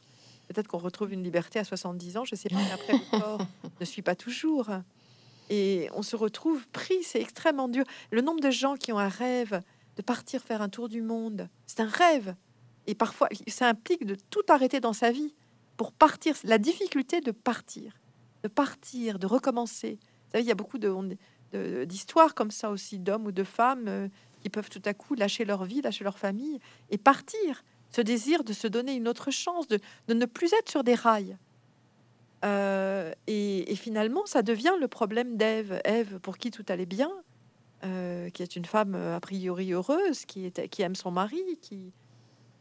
[0.48, 2.26] Peut-être qu'on retrouve une liberté à 70 ans.
[2.26, 2.58] Je ne sais pas.
[2.74, 3.42] Après, le corps
[3.80, 4.70] ne suit pas toujours.
[5.50, 7.04] Et on se retrouve pris.
[7.04, 7.84] C'est extrêmement dur.
[8.12, 9.62] Le nombre de gens qui ont un rêve
[9.98, 12.36] de partir faire un tour du monde, c'est un rêve.
[12.88, 15.34] Et parfois, ça implique de tout arrêter dans sa vie
[15.78, 17.94] pour partir, la difficulté de partir,
[18.44, 20.00] de partir, de recommencer.
[20.02, 23.88] Vous savez, il y a beaucoup d'histoires de, comme ça aussi, d'hommes ou de femmes
[23.88, 24.08] euh,
[24.42, 26.60] qui peuvent tout à coup lâcher leur vie, lâcher leur famille
[26.90, 27.64] et partir.
[27.92, 31.38] Ce désir de se donner une autre chance, de, ne plus être sur des rails.
[32.44, 35.82] Euh, et, finalement, ça devient le problème d'Ève.
[35.84, 37.12] Ève, pour qui tout allait bien,
[37.84, 41.94] euh, qui est une femme a priori heureuse, qui, qui aime son mari, qui,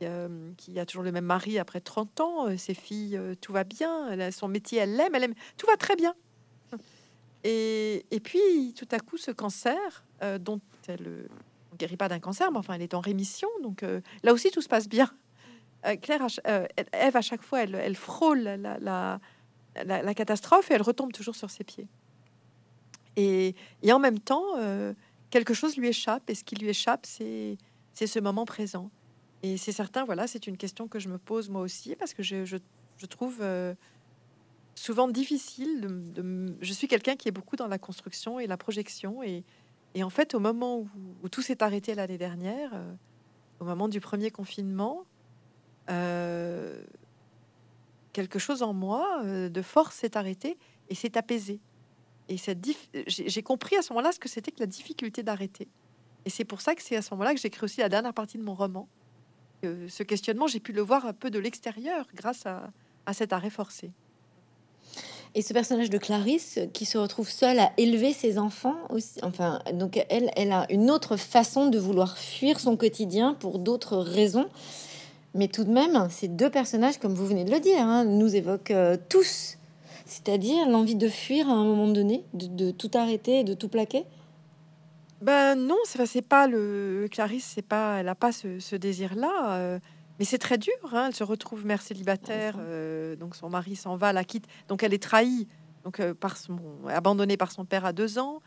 [0.06, 3.52] euh, qui a toujours le même mari après 30 ans, euh, ses filles, euh, tout
[3.52, 6.14] va bien, elle son métier, elle l'aime, elle aime, tout va très bien.
[7.44, 10.04] Et, et puis, tout à coup, ce cancer,
[10.40, 13.84] dont elle ne guérit pas d'un cancer, mais enfin, elle est en rémission, donc
[14.22, 15.10] là aussi, tout se passe bien.
[16.00, 19.20] Claire, Eve, à chaque fois, elle, elle frôle la, la,
[19.84, 21.86] la, catastrophe et elle retombe toujours sur ses pieds.
[23.16, 24.54] Et, et en même temps,
[25.28, 27.58] quelque chose lui échappe, et ce qui lui échappe, c'est
[27.94, 28.90] ce moment présent.
[29.44, 32.22] Et c'est certain, voilà, c'est une question que je me pose moi aussi parce que
[32.22, 32.56] je,
[33.10, 33.74] trouve euh,
[34.74, 35.86] souvent difficile.
[36.62, 39.22] Je suis quelqu'un qui est beaucoup dans la construction et la projection.
[39.22, 39.44] Et,
[39.94, 40.86] et en fait, au moment
[41.22, 42.94] où, tout s'est arrêté l'année dernière, euh,
[43.60, 45.04] au moment du premier confinement,
[45.90, 46.82] euh,
[48.14, 50.56] quelque chose en moi de force s'est arrêté
[50.88, 51.60] et s'est apaisé.
[52.30, 52.36] Et
[53.08, 55.68] j'ai compris à ce moment-là ce que c'était que la difficulté d'arrêter.
[56.24, 58.38] Et c'est pour ça que c'est à ce moment-là que j'écris aussi la dernière partie
[58.38, 58.88] de mon roman
[59.88, 63.90] ce questionnement, j'ai pu le voir un peu de l'extérieur grâce à, cet arrêt forcé.
[65.34, 68.76] Et ce personnage de Clarisse qui se retrouve seule à élever ses enfants
[69.22, 73.96] enfin, donc elle, elle a une autre façon de vouloir fuir son quotidien pour d'autres
[73.96, 74.48] raisons.
[75.34, 78.36] Mais tout de même, ces deux personnages, comme vous venez de le dire, hein, nous
[78.36, 79.58] évoquent euh, tous,
[80.06, 84.04] c'est-à-dire l'envie de fuir à un moment donné, de, de tout arrêter, de tout plaquer.
[85.20, 89.54] Ben non, c'est c'est pas le Clarisse, c'est pas, elle a pas ce, désir-là.
[89.54, 89.78] Euh,
[90.18, 90.74] mais c'est très dur.
[90.92, 94.82] Hein, elle se retrouve mère célibataire, euh, donc son mari s'en va, la quitte, donc
[94.82, 95.48] elle est trahie,
[95.84, 98.40] donc euh, par son, abandonnée par son père à deux ans,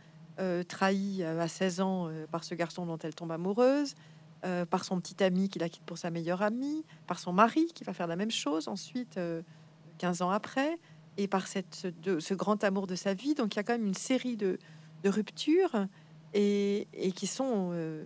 [0.67, 3.95] trahie à 16 ans par ce garçon dont elle tombe amoureuse,
[4.69, 7.83] par son petit ami qui la quitte pour sa meilleure amie, par son mari qui
[7.83, 9.19] va faire la même chose ensuite
[9.97, 10.77] 15 ans après,
[11.17, 11.73] et par cette,
[12.05, 13.33] ce, ce grand amour de sa vie.
[13.33, 14.59] Donc il y a quand même une série de,
[15.03, 15.87] de ruptures
[16.33, 18.05] et, qui sont euh,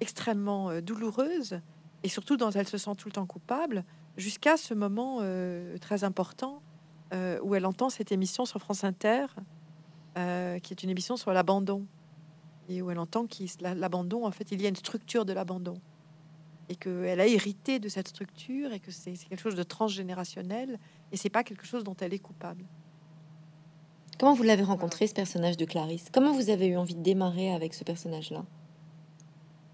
[0.00, 1.60] extrêmement euh, douloureuses.
[2.02, 3.84] Et surtout dont elle se sent tout le temps coupable
[4.16, 6.62] jusqu'à ce moment euh, très important
[7.42, 9.26] où elle entend cette émission sur France Inter
[10.14, 11.84] qui est une émission sur l'abandon.
[12.68, 15.74] Et où elle entend qu'il l'abandon en fait il y a une structure de l'abandon.
[16.68, 20.78] Et qu'elle a hérité de cette structure et que c'est quelque chose de transgénérationnel
[21.10, 22.64] et c'est pas quelque chose dont elle est coupable.
[24.20, 26.08] Comment vous l'avez rencontré, ce personnage de Clarisse?
[26.12, 28.44] Comment vous avez eu envie de démarrer avec ce personnage-là?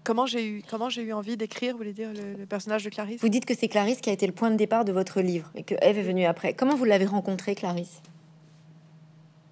[0.05, 3.19] Comment j'ai eu, comment j'ai eu envie d'écrire, vous voulez dire, le, personnage de Clarisse?
[3.19, 5.51] Vous dites que c'est Clarisse qui a été le point de départ de votre livre
[5.53, 6.53] et que Eve est venue après.
[6.53, 8.01] Comment vous l'avez rencontré, Clarisse?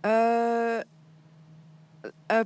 [0.05, 0.81] Euh,
[2.31, 2.45] euh,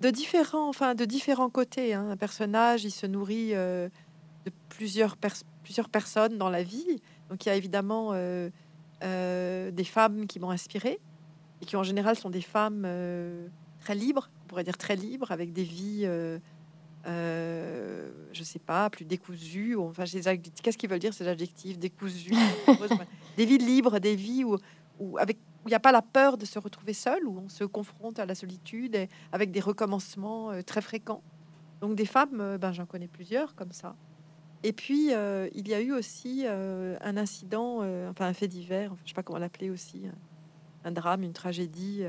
[0.00, 1.92] de différents, enfin de différents côtés.
[1.92, 2.10] Hein.
[2.10, 3.88] Un personnage, il se nourrit euh,
[4.46, 5.16] de plusieurs,
[5.64, 7.00] plusieurs personnes dans la vie.
[7.28, 8.50] Donc il y a évidemment euh,
[9.02, 10.98] euh, des femmes qui m'ont inspiré
[11.60, 13.48] et qui en général sont des femmes euh,
[13.80, 16.08] très libres, on pourrait dire très libres, avec des vies,
[17.04, 19.74] je sais pas, plus décousues.
[19.74, 22.34] Ou, enfin, qu'est-ce qu'ils veulent dire ces adjectifs décousues,
[23.36, 24.56] des vies libres, des vies où,
[24.98, 27.64] où avec il n'y a pas la peur de se retrouver seul, où on se
[27.64, 31.22] confronte à la solitude et avec des recommencements très fréquents.
[31.82, 33.94] Donc des femmes, ben, j'en connais plusieurs comme ça.
[34.64, 39.10] Et puis, euh, il y a eu aussi un incident, enfin un fait divers, je
[39.10, 40.02] sais pas comment l'appeler aussi,
[40.84, 42.02] un drame, une tragédie.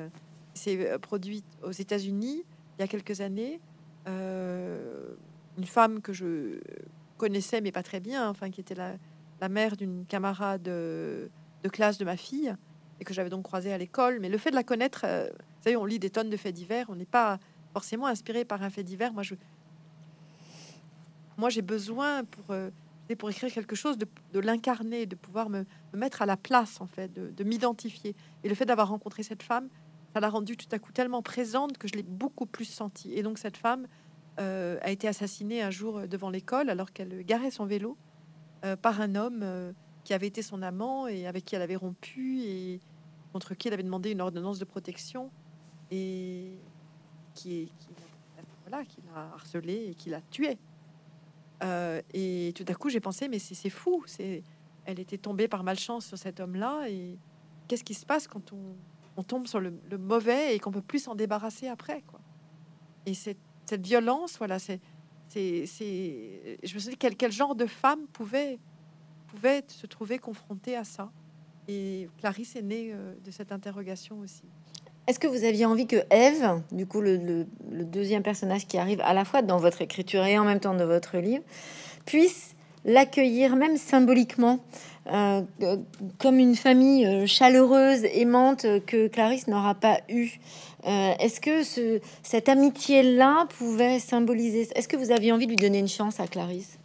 [0.54, 2.44] C'est produit aux États-Unis
[2.78, 3.60] il y a quelques années.
[4.08, 6.60] une femme que je
[7.18, 11.30] connaissais, mais pas très bien, enfin qui était la, mère d'une camarade de,
[11.64, 12.56] de classe de ma fille,
[13.00, 14.20] et que j'avais donc croisé à l'école.
[14.20, 16.54] Mais le fait de la connaître, euh, vous savez, on lit des tonnes de faits
[16.56, 17.40] divers, on n'est pas
[17.74, 19.14] forcément inspiré par un fait divers.
[19.14, 19.36] Moi, je,
[21.40, 22.70] moi, j'ai besoin pour euh,
[23.18, 26.86] pour écrire quelque chose de, de l'incarner, de pouvoir me, mettre à la place en
[26.86, 28.16] fait, de, m'identifier.
[28.44, 29.68] Et le fait d'avoir rencontré cette femme,
[30.14, 33.12] ça l'a rendue tout à coup tellement présente que je l'ai beaucoup plus sentie.
[33.16, 33.88] Et donc cette femme
[34.40, 37.98] euh, a été assassinée un jour devant l'école alors qu'elle garait son vélo
[38.82, 39.74] par un homme
[40.04, 42.80] qui avait été son amant et avec qui elle avait rompu et
[43.32, 45.32] contre qui elle avait demandé une ordonnance de protection
[45.90, 46.52] et
[47.34, 47.88] qui, qui,
[48.68, 50.60] voilà, qui l'a harcelé et qui l'a tué.
[51.64, 54.04] Euh, et tout à coup, j'ai pensé, mais c'est fou.
[54.08, 54.44] C'est,
[54.86, 56.90] elle était tombée par malchance sur cet homme-là.
[56.90, 57.18] Et
[57.68, 61.16] qu'est-ce qui se passe quand on, tombe sur le, mauvais et qu'on peut plus s'en
[61.16, 62.22] débarrasser après, quoi?
[63.06, 63.38] Et cette,
[63.86, 64.80] violence, voilà, c'est,
[65.28, 65.66] c'est,
[66.64, 68.60] je me suis dit quel, quel genre de femme pouvait
[69.28, 71.12] pouvait se trouver confronté à ça?
[71.68, 74.44] Et Clarisse est née euh, de cette interrogation aussi.
[75.10, 79.16] Est-ce que vous aviez envie que Eve, du coup le, deuxième personnage qui arrive à
[79.16, 81.44] la fois dans votre écriture et en même temps dans votre livre,
[82.06, 82.54] puisse
[82.86, 84.60] l'accueillir même symboliquement
[85.12, 85.42] euh,
[86.20, 90.30] comme une famille euh, chaleureuse, aimante que Clarisse n'aura pas eu
[90.84, 95.80] Est-ce que ce, cette amitié-là pouvait symboliser Est-ce que vous aviez envie de lui donner
[95.80, 96.78] une chance à Clarisse?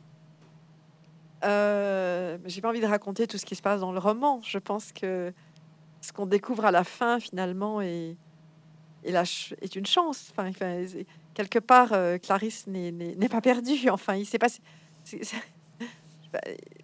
[1.45, 4.41] Euh, j'ai pas envie de raconter tout ce qui se passe dans le roman.
[4.43, 5.33] Je pense que
[6.05, 8.17] ce qu'on découvre à la fin, finalement, est,
[9.05, 10.31] est, une chance.
[10.31, 10.51] Enfin,
[11.33, 13.89] quelque part, euh, Clarisse n'est pas perdue.
[13.91, 14.61] Enfin, il s'est passé.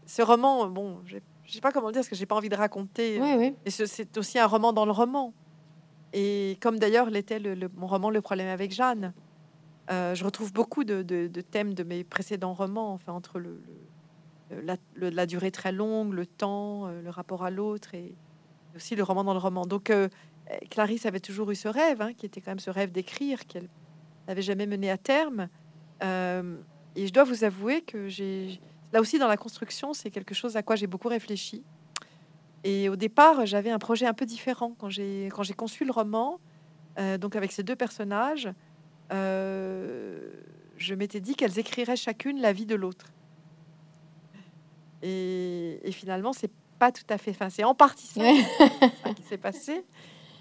[0.07, 1.19] ce roman, bon, je
[1.53, 3.21] sais pas comment le dire, parce que j'ai pas envie de raconter.
[3.21, 5.35] Oui, Et c'est aussi un roman dans le roman.
[6.13, 9.13] Et comme d'ailleurs l'était le, mon roman Le problème avec Jeanne.
[9.91, 13.61] Euh, je retrouve beaucoup de, de, thèmes de mes précédents romans, enfin entre le
[14.53, 18.15] euh, la, durée très longue, le temps, euh, le rapport à l'autre et
[18.77, 19.67] aussi le roman dans le roman.
[19.67, 20.09] Donc euh,
[20.71, 23.69] Clarisse avait toujours eu ce rêve, hein, qui était quand même ce rêve d'écrire, qu'elle
[24.29, 25.49] n'avait jamais mené à terme.
[26.03, 28.61] et je dois vous avouer que j'ai
[28.93, 31.63] là aussi dans la construction, c'est quelque chose à quoi j'ai beaucoup réfléchi.
[32.65, 35.93] Et au départ, j'avais un projet un peu différent quand j'ai quand j'ai conçu le
[35.93, 36.41] roman,
[37.21, 38.49] donc avec ces deux personnages.
[39.11, 43.07] je m'étais dit qu'elles écriraient chacune la vie de l'autre.
[45.03, 46.51] Et, finalement, c'est
[46.81, 47.31] pas tout à fait.
[47.31, 48.23] Enfin, c'est en partie ça,
[49.15, 49.85] qui s'est passé.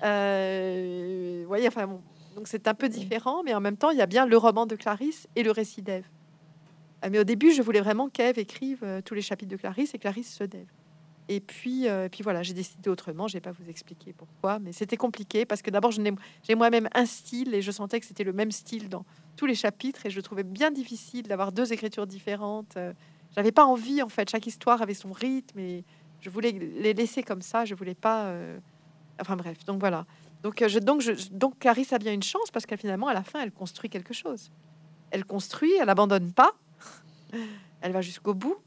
[0.04, 2.02] Euh, voyez, enfin bon,
[2.36, 4.66] donc c'est un peu différent, mais en même temps, il y a bien le roman
[4.66, 6.06] de Clarisse et le récit d'Ève.
[7.04, 9.94] Euh, mais au début, je voulais vraiment qu'Ève écrive euh, tous les chapitres de Clarisse
[9.94, 10.72] et Clarisse ceux d'Ève.
[11.28, 13.28] Et puis, euh, et puis voilà, j'ai décidé autrement.
[13.28, 17.06] Je vais pas vous expliquer pourquoi, mais c'était compliqué parce que d'abord, j'ai moi-même un
[17.06, 20.22] style et je sentais que c'était le même style dans tous les chapitres et je
[20.22, 22.78] trouvais bien difficile d'avoir deux écritures différentes.
[23.36, 24.28] J'avais pas envie, en fait.
[24.30, 25.84] Chaque histoire avait son rythme et
[26.22, 27.66] je voulais les laisser comme ça.
[27.66, 28.26] Je voulais pas.
[28.26, 28.60] Euh,
[29.22, 30.06] enfin bref, donc voilà.
[30.44, 33.14] Donc, euh, je, donc, je, donc Clarisse a bien une chance parce qu'elle finalement, à
[33.14, 34.52] la fin, elle construit quelque chose.
[35.12, 36.54] Elle construit, elle abandonne pas.
[37.82, 38.58] elle va jusqu'au bout.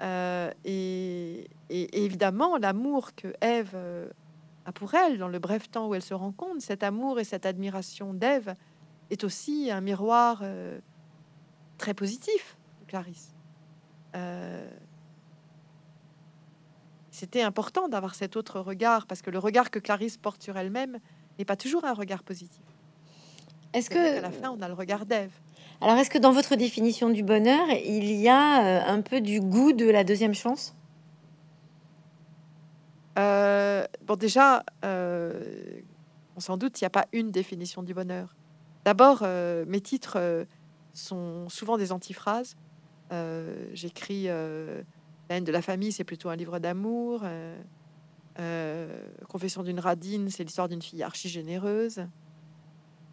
[0.00, 3.76] Euh, et, évidemment, l'amour que Ève
[4.64, 7.46] a pour elle dans le bref temps où elle se rencontre, cet amour et cette
[7.46, 8.54] admiration d'Ève
[9.10, 10.42] est aussi un miroir
[11.78, 13.34] très positif de Clarisse.
[17.18, 20.98] C'était important d'avoir cet autre regard parce que le regard que Clarisse porte sur elle-même
[21.38, 22.62] n'est pas toujours un regard positif.
[23.72, 25.32] Est-ce que à la fin on a le regard d'Ève
[25.80, 29.40] Alors est-ce que dans votre définition du bonheur, il y a euh, un peu du
[29.40, 30.76] goût de la deuxième chance?
[33.18, 38.36] Euh, Bon déjà, on s'en doute, il n'y a pas une définition du bonheur.
[38.84, 39.26] D'abord,
[39.66, 40.46] mes titres
[40.94, 42.56] sont souvent des antiphrases.
[43.12, 44.82] Euh, j'écris euh,
[45.28, 47.22] La haine de la famille, c'est plutôt un livre d'amour.
[48.40, 52.06] Euh, Confession d'une radine, c'est l'histoire d'une fille archi généreuse.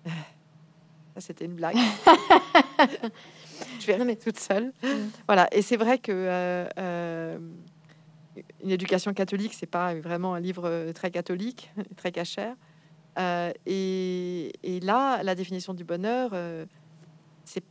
[0.06, 1.76] Ça, c'était une blague.
[3.80, 4.74] je vais rester toute seule.
[4.84, 4.88] Mm.
[5.28, 5.48] Voilà.
[5.52, 6.60] Et c'est vrai que
[8.62, 12.56] une éducation catholique, c'est pas vraiment un livre très catholique, très cachère.
[13.66, 16.32] et, et, là, la définition du bonheur,
[17.46, 17.64] c'est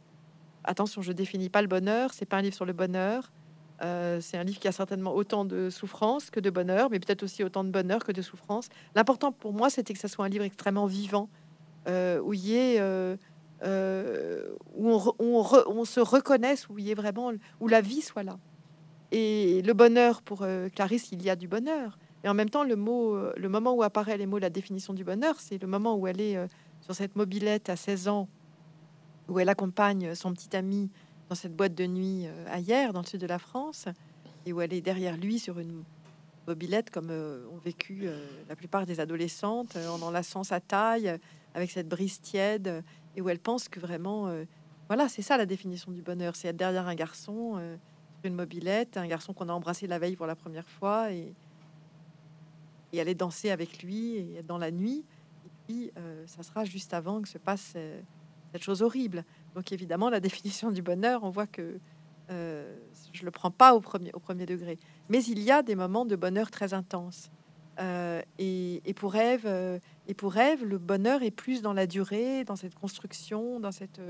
[0.65, 3.31] attention, je définis pas le bonheur, c'est pas un livre sur le bonheur,
[3.83, 7.23] Euh, c'est un livre qui a certainement autant de souffrance que de bonheur, mais peut-être
[7.23, 8.69] aussi autant de bonheur que de souffrance.
[8.95, 11.29] L'important pour moi, c'était que ça soit un livre extrêmement vivant,
[11.89, 13.17] euh, où y ait, euh,
[14.77, 18.39] où on, se reconnaisse, où il y ait vraiment, où la vie soit là.
[19.11, 21.99] Et le bonheur pour Clarisse, il y a du bonheur.
[22.25, 25.05] Et en même temps, le mot, le moment où apparaît les mots, la définition du
[25.05, 26.37] bonheur, c'est le moment où elle est
[26.81, 28.29] sur cette mobilette à 16 ans,
[29.29, 30.91] où elle accompagne son petit ami
[31.35, 33.87] dans cette boîte de nuit euh, ailleurs, dans le sud de la France,
[34.47, 35.83] et où elle est derrière lui sur une
[36.47, 41.19] mobilette, comme euh, ont vécu euh, la plupart des adolescentes, en enlaçant sa taille,
[41.55, 42.85] avec cette brise tiède,
[43.17, 44.33] et où elle pense que vraiment,
[44.87, 48.97] voilà, c'est ça la définition du bonheur, c'est être derrière un garçon sur une mobilette,
[48.97, 51.33] un garçon qu'on a embrassé la veille pour la première fois, et,
[52.93, 55.05] et aller danser avec lui, et dans la nuit.
[55.47, 55.93] Et puis,
[56.27, 57.75] ça sera juste avant que se passe
[58.53, 59.25] cette chose horrible.
[59.55, 61.79] Donc évidemment, la définition du bonheur, on voit que
[62.31, 62.75] euh,
[63.13, 64.79] je le prends pas au premier, au premier degré.
[65.09, 67.31] Mais il y a des moments de bonheur très intenses.
[67.81, 72.45] Euh, et, pour Ève, euh, et pour Ève, le bonheur est plus dans la durée,
[72.45, 74.01] dans cette construction, dans cette,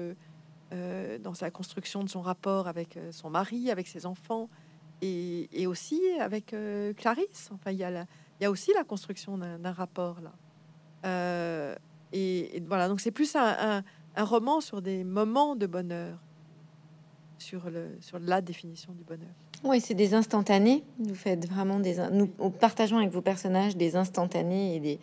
[0.70, 4.48] dans sa construction de son rapport avec son mari, avec ses enfants,
[5.02, 6.54] et, aussi avec
[6.96, 7.50] Clarisse.
[7.52, 8.06] Enfin, il y a
[8.40, 11.76] il y a aussi la construction d'un rapport là.
[12.12, 13.82] Et, voilà, donc c'est plus un
[14.22, 16.18] roman sur des moments de bonheur,
[17.38, 19.34] sur, le, sur la définition du bonheur.
[19.64, 20.84] Oui, c'est des instantanés.
[20.98, 21.96] Vous faites vraiment des.
[22.12, 22.26] Nous
[22.60, 25.00] partageons avec vos personnages des instantanés et des,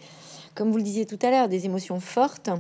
[0.56, 2.52] comme vous le disiez tout à l'heure, des émotions fortes.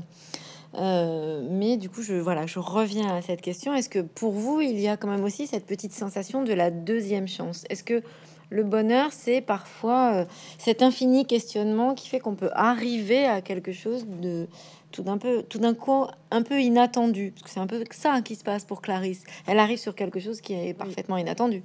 [0.75, 3.73] Euh, mais du coup, je voilà, je reviens à cette question.
[3.75, 6.71] Est-ce que pour vous, il y a quand même aussi cette petite sensation de la
[6.71, 7.65] deuxième chance?
[7.69, 8.01] Est-ce que
[8.49, 10.25] le bonheur, c'est parfois euh,
[10.57, 14.47] cet infini questionnement qui fait qu'on peut arriver à quelque chose de
[14.91, 18.21] tout d'un peu, tout d'un coup, un peu inattendu, parce que c'est un peu ça
[18.21, 19.23] qui se passe pour Clarisse.
[19.47, 21.63] Elle arrive sur quelque chose qui est parfaitement inattendu.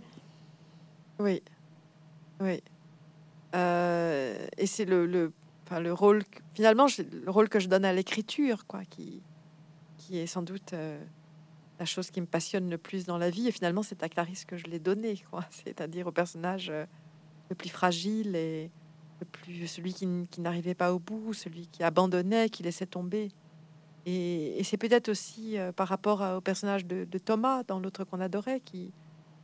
[1.19, 1.43] Oui,
[2.41, 2.62] oui.
[3.55, 5.33] Euh, et c'est le, le,
[5.67, 6.23] enfin, le rôle,
[6.55, 9.23] finalement, le rôle que je donne à l'écriture, quoi, qui,
[9.97, 11.03] qui est sans doute euh,
[11.79, 13.49] la chose qui me passionne le plus dans la vie.
[13.49, 15.45] Et finalement, c'est à Clarisse que je l'ai donné, quoi.
[15.51, 16.85] C'est-à-dire au personnage euh,
[17.49, 18.71] le plus fragile et
[19.24, 20.07] plus celui qui,
[20.40, 23.31] n'arrivait pas au bout, celui qui abandonnait, qui laissait tomber.
[24.05, 28.61] Et, c'est peut-être aussi euh, par rapport au personnage de, Thomas dans l'autre qu'on adorait,
[28.61, 28.92] qui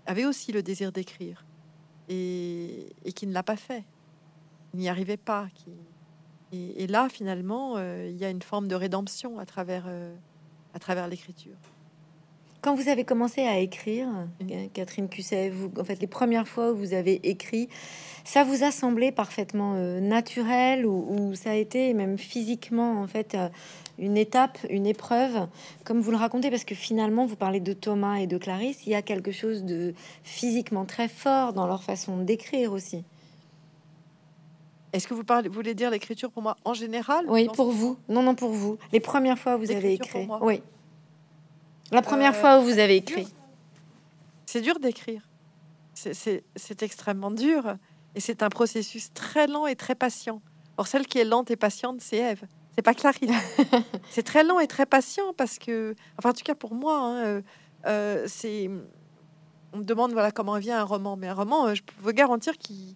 [0.07, 1.45] avait aussi le désir d'écrire
[2.09, 3.85] et, qui ne l'a pas fait,
[4.75, 5.49] n'y arrivait pas.
[5.55, 5.71] Qui,
[6.53, 10.15] et, là, finalement, euh, il y a une forme de rédemption à travers, euh,
[10.75, 11.57] à travers l'écriture.
[12.63, 14.07] Quand vous avez commencé à écrire,
[14.73, 17.69] Catherine Cusset, vous, en fait, les premières fois où vous avez écrit,
[18.23, 23.35] ça vous a semblé parfaitement euh, naturel ou, ça a été même physiquement en fait
[23.35, 23.49] euh,
[23.99, 25.49] une étape, une épreuve,
[25.83, 28.93] comme vous le racontez, parce que finalement vous parlez de Thomas et de Clarisse, il
[28.93, 33.03] y a quelque chose de physiquement très fort dans leur façon d'écrire aussi.
[34.93, 37.25] Est-ce que vous, parlez, vous voulez dire l'écriture pour moi en général?
[37.27, 37.97] Oui, pour vous.
[38.09, 38.79] Non, non, pour vous.
[38.93, 40.29] Les premières fois où vous avez écrit.
[40.43, 40.63] Oui.
[41.93, 43.29] La première euh, fois où vous avez écrit.
[44.47, 45.23] C'est dur d'écrire.
[45.95, 47.77] C'est extrêmement dur.
[48.15, 50.43] Et c'est un processus très lent et très patient.
[50.79, 52.45] Or, celle qui est lente et patiente, c'est Eve.
[52.75, 53.31] C'est pas Clarisse.
[54.11, 57.17] c'est très lent et très patient parce que, enfin, en tout cas pour moi, hein,
[57.25, 57.43] euh,
[57.87, 58.71] euh, c'est.
[59.75, 62.59] On me demande voilà comment vient un roman, mais un roman, je peux vous garantir
[62.59, 62.95] qu'il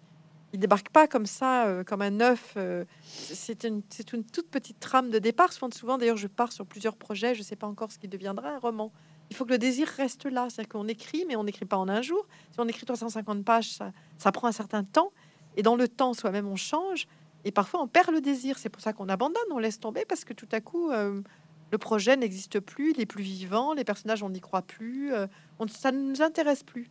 [0.53, 2.57] il débarque pas comme ça, comme un œuf.
[3.03, 3.81] c'est une,
[4.13, 5.51] une toute petite trame de départ.
[5.51, 7.35] Souvent, souvent d'ailleurs, je pars sur plusieurs projets.
[7.35, 8.91] Je sais pas encore ce qui deviendra un roman.
[9.29, 10.47] Il faut que le désir reste là.
[10.49, 12.25] C'est-à-dire qu'on écrit, mais on n'écrit pas en un jour.
[12.51, 13.77] Si on écrit 350 pages,
[14.17, 15.11] ça, prend un certain temps.
[15.57, 17.07] Et dans le temps, soi-même, on change.
[17.43, 18.57] Et parfois, on perd le désir.
[18.57, 22.15] C'est pour ça qu'on abandonne, on laisse tomber, parce que tout à coup, le projet
[22.15, 25.11] n'existe plus, il est plus vivant, les personnages, on n'y croit plus,
[25.59, 26.89] on, ça ne nous intéresse plus.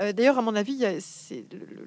[0.00, 0.84] Euh, d'ailleurs, à mon avis,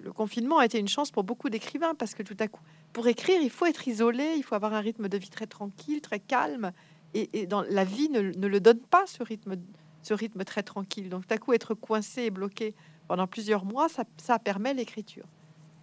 [0.03, 2.61] le, confinement a été une chance pour beaucoup d'écrivains parce que tout à coup,
[2.93, 6.01] pour écrire, il faut être isolé, il faut avoir un rythme de vie très tranquille,
[6.01, 6.71] très calme.
[7.13, 9.55] Et, dans la vie ne, le donne pas ce rythme,
[10.03, 11.09] ce rythme très tranquille.
[11.09, 12.75] Donc, tout à coup, être coincé et bloqué
[13.07, 15.25] pendant plusieurs mois, ça, permet l'écriture.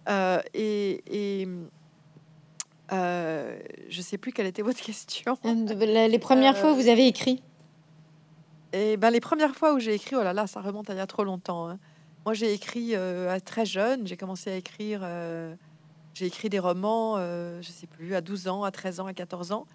[0.07, 1.47] Euh, et, et
[2.91, 3.57] euh,
[3.89, 5.37] je sais plus quelle était votre question.
[5.43, 7.41] Les premières fois où vous avez écrit?
[8.73, 10.97] Et ben les premières fois où j'ai écrit, oh là là, ça remonte à il
[10.97, 11.69] y a trop longtemps.
[11.69, 11.79] Hein.
[12.25, 14.07] Moi, j'ai écrit euh, à très jeune.
[14.07, 15.01] J'ai commencé à écrire.
[15.03, 15.55] Euh,
[16.15, 19.13] j'ai écrit des romans, euh, je sais plus, à 12 ans, à 13 ans, à
[19.13, 19.67] 14 ans,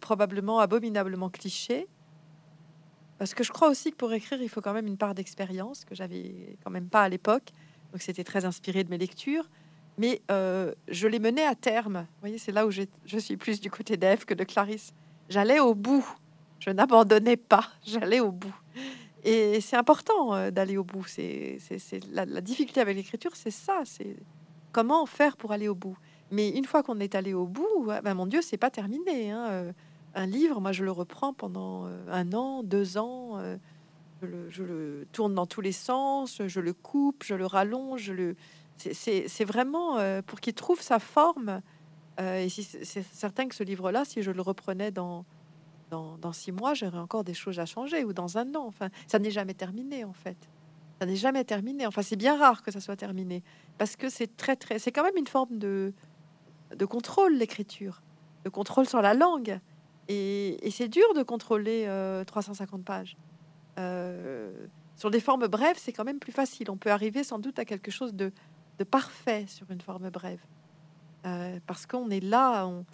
[0.00, 1.88] probablement abominablement clichés.
[3.16, 5.86] Parce que je crois aussi que pour écrire, il faut quand même une part d'expérience
[5.86, 7.52] que j'avais quand même pas à l'époque.
[7.92, 9.48] Donc c'était très inspiré de mes lectures.
[9.96, 12.00] Mais je les menais à terme.
[12.00, 14.92] Vous voyez, c'est là où je suis plus du côté d'Ève que de Clarisse.
[15.30, 16.06] J'allais au bout.
[16.58, 17.68] Je n'abandonnais pas.
[17.86, 18.54] J'allais au bout.
[19.22, 21.04] Et c'est important euh, d'aller au bout.
[21.06, 21.58] C'est
[22.12, 23.82] la, difficulté avec l'écriture, c'est ça.
[23.84, 24.16] C'est
[24.72, 25.96] comment faire pour aller au bout.
[26.30, 29.30] Mais une fois qu'on est allé au bout, ben mon Dieu, c'est pas terminé.
[29.30, 29.46] Hein.
[29.50, 29.72] Euh,
[30.14, 33.38] un livre, moi, je le reprends pendant euh, un an, deux ans.
[34.22, 38.12] Je le, tourne dans tous les sens, je le coupe, je le rallonge.
[38.76, 39.96] C'est vraiment
[40.26, 41.62] pour qu'il trouve sa forme.
[42.18, 45.24] et c'est certain que ce livre-là, si je le reprenais dans
[45.90, 48.64] dans, six mois, j'aurai encore des choses à changer ou dans un an.
[48.66, 50.36] Enfin, ça n'est jamais terminé en fait.
[51.00, 51.86] Ça n'est jamais terminé.
[51.86, 53.42] Enfin, c'est bien rare que ça soit terminé
[53.78, 54.78] parce que c'est très très.
[54.78, 55.92] C'est quand même une forme de
[56.74, 58.02] de contrôle l'écriture,
[58.44, 59.58] de contrôle sur la langue.
[60.08, 61.84] Et, c'est dur de contrôler
[62.26, 63.16] 350 euh, pages.
[63.78, 64.66] Euh,
[64.96, 66.70] sur des formes brèves, c'est quand même plus facile.
[66.70, 68.32] On peut arriver sans doute à quelque chose de,
[68.78, 70.40] de parfait sur une forme brève.
[71.26, 72.84] Euh, parce qu'on est là, on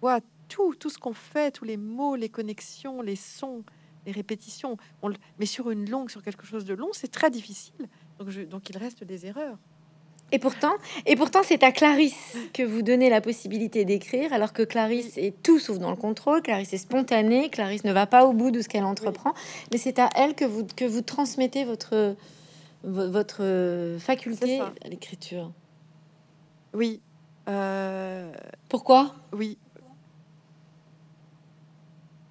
[0.00, 0.20] voit
[0.52, 3.64] tout, tout ce qu'on fait, tous les mots, les connexions, les sons,
[4.04, 4.76] les répétitions.
[5.38, 7.88] mais sur une longue, sur quelque chose de long, c'est très difficile.
[8.18, 9.56] Donc, donc il reste des erreurs.
[10.30, 10.72] Et pourtant,
[11.04, 15.34] et pourtant, c'est à Clarisse que vous donnez la possibilité d'écrire, alors que Clarisse est
[15.42, 16.40] tout sauf dans le contrôle.
[16.40, 17.50] Clarisse est spontanée.
[17.50, 19.34] Clarisse ne va pas au bout de ce qu'elle entreprend,
[19.70, 22.16] mais c'est à elle que vous que vous transmettez votre
[22.82, 25.52] votre faculté à l'écriture.
[26.72, 27.00] Oui.
[27.48, 28.32] Euh,
[28.68, 29.14] Pourquoi?
[29.32, 29.58] Oui,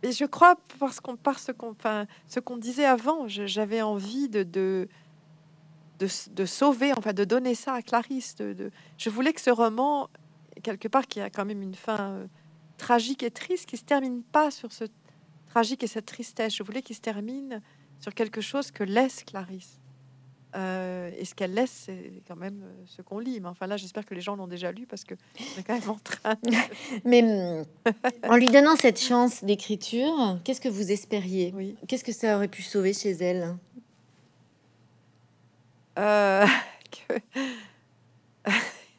[0.03, 4.43] et je crois parce qu'on parce qu'on enfin ce qu'on disait avant, j'avais envie de,
[4.43, 4.87] de
[6.33, 8.35] de, sauver, enfin de donner ça à Clarisse.
[8.35, 10.09] De, je voulais que ce roman,
[10.63, 12.27] quelque part, qui a quand même une fin euh,
[12.77, 14.85] tragique et triste, qui se termine pas sur ce
[15.47, 16.55] tragique et cette tristesse.
[16.55, 17.61] Je voulais qu'il se termine
[17.99, 19.80] sur quelque chose que laisse Clarisse.
[20.55, 23.39] Euh, et ce qu'elle laisse, c'est quand même euh, ce qu'on lit.
[23.39, 25.15] Mais enfin là, j'espère que les gens l'ont déjà lu parce que
[25.55, 26.35] c'est quand même en train.
[27.05, 27.65] Mais mm,
[28.29, 31.53] en lui donnant cette chance d'écriture, qu'est-ce que vous espériez?
[31.55, 31.75] Oui.
[31.87, 33.55] Qu'est-ce que ça aurait pu sauver chez elle?
[35.97, 36.45] Euh,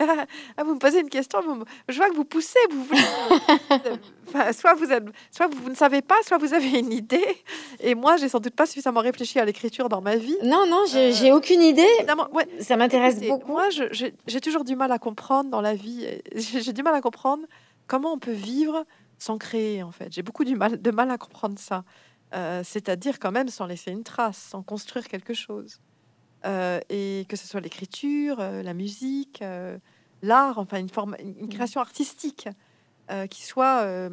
[0.56, 1.40] ah, vous me posez une question,
[1.88, 2.86] je vois que vous poussez, vous
[4.52, 7.42] soit, vous êtes, soit vous ne savez pas, soit vous avez une idée.
[7.80, 10.36] Et moi, j'ai sans doute pas suffisamment réfléchi à l'écriture dans ma vie.
[10.42, 11.88] Non, non, j'ai euh, aucune idée.
[12.32, 13.52] Ouais, ça m'intéresse beaucoup.
[13.52, 16.06] Moi, j'ai toujours du mal à comprendre dans la vie.
[16.34, 17.46] J'ai du mal à comprendre
[17.86, 18.84] comment on peut vivre
[19.18, 20.12] sans créer, en fait.
[20.12, 21.84] J'ai beaucoup du mal, de mal à comprendre ça.
[22.34, 25.78] Euh, c'est-à-dire quand même sans laisser une trace, sans construire quelque chose.
[26.44, 29.42] Euh, et que ce soit l'écriture, la musique,
[30.22, 32.48] l'art, enfin une forme, une, création artistique
[33.10, 34.10] euh, qui soit euh,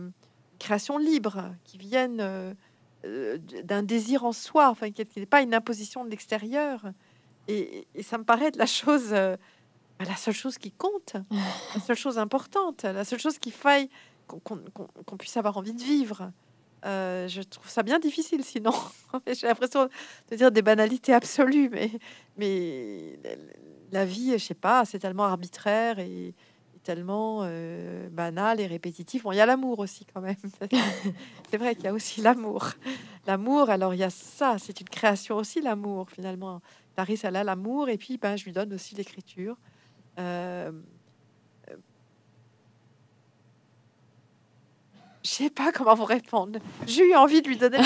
[0.58, 6.04] création libre, qui vienne euh, d'un désir en soi, enfin qui n'est pas une imposition
[6.04, 6.92] de l'extérieur.
[7.48, 11.16] Et, ça me paraît être la chose, la seule chose qui compte,
[11.76, 13.90] la seule chose importante, la seule chose qui faille
[14.28, 16.32] qu'on puisse avoir envie de vivre.
[16.84, 18.74] Je trouve ça bien difficile sinon.
[19.28, 19.90] J'ai l'impression
[20.30, 21.92] de dire des banalités absolues, mais,
[22.38, 23.20] mais
[23.92, 26.34] la vie, je sais pas, c'est tellement arbitraire et,
[26.84, 29.24] tellement euh, banal et répétitif.
[29.24, 30.36] Bon, il y a l'amour aussi quand même.
[31.52, 32.70] c'est vrai qu'il y a aussi l'amour.
[33.28, 36.62] L'amour, alors il y a ça, c'est une création aussi, l'amour finalement.
[36.96, 39.58] Clarisse, elle a l'amour et puis ben, je lui donne aussi l'écriture.
[40.18, 40.72] Euh,
[45.24, 46.60] je sais pas comment vous répondre.
[46.88, 47.80] J'ai eu envie de lui donner.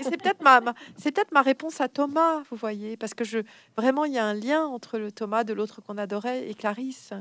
[0.00, 0.60] c'est peut-être ma,
[0.96, 3.24] c'est peut-être ma réponse à Thomas, vous voyez, parce que
[3.76, 7.12] vraiment il y a un lien entre le Thomas de l'autre qu'on adorait et Clarisse,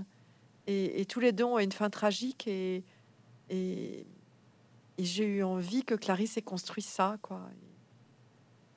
[0.67, 2.84] et, tous les deux ont une fin tragique et
[3.49, 4.05] et,
[4.99, 7.41] j'ai eu envie que Clarisse ait construit ça, quoi.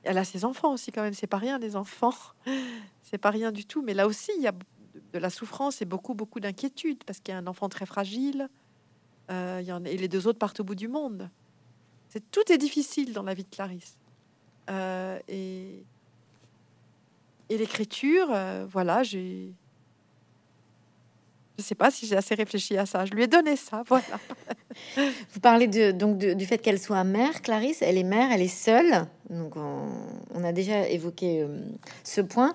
[0.02, 2.14] Elle a ses enfants aussi quand même, c'est pas rien les enfants,
[3.02, 3.82] c'est pas rien du tout.
[3.82, 4.52] Mais là aussi il y a
[5.12, 8.48] de la souffrance et beaucoup beaucoup d'inquiétude parce qu'il y a un enfant très fragile
[9.30, 11.30] euh, y en et les deux autres partent au bout du monde.
[12.08, 13.98] C'est tout est difficile dans la vie de Clarisse.
[14.68, 15.84] Euh, et
[17.48, 19.52] et l'écriture, euh, voilà, j'ai
[21.60, 23.04] je sais pas si j'ai assez réfléchi à ça.
[23.04, 24.18] Je lui ai donné ça, voilà.
[24.96, 27.82] Vous parlez de, donc du fait qu'elle soit mère, Clarisse.
[27.82, 29.06] Elle est mère, elle est seule.
[29.28, 31.46] Donc on, a déjà évoqué
[32.02, 32.54] ce point.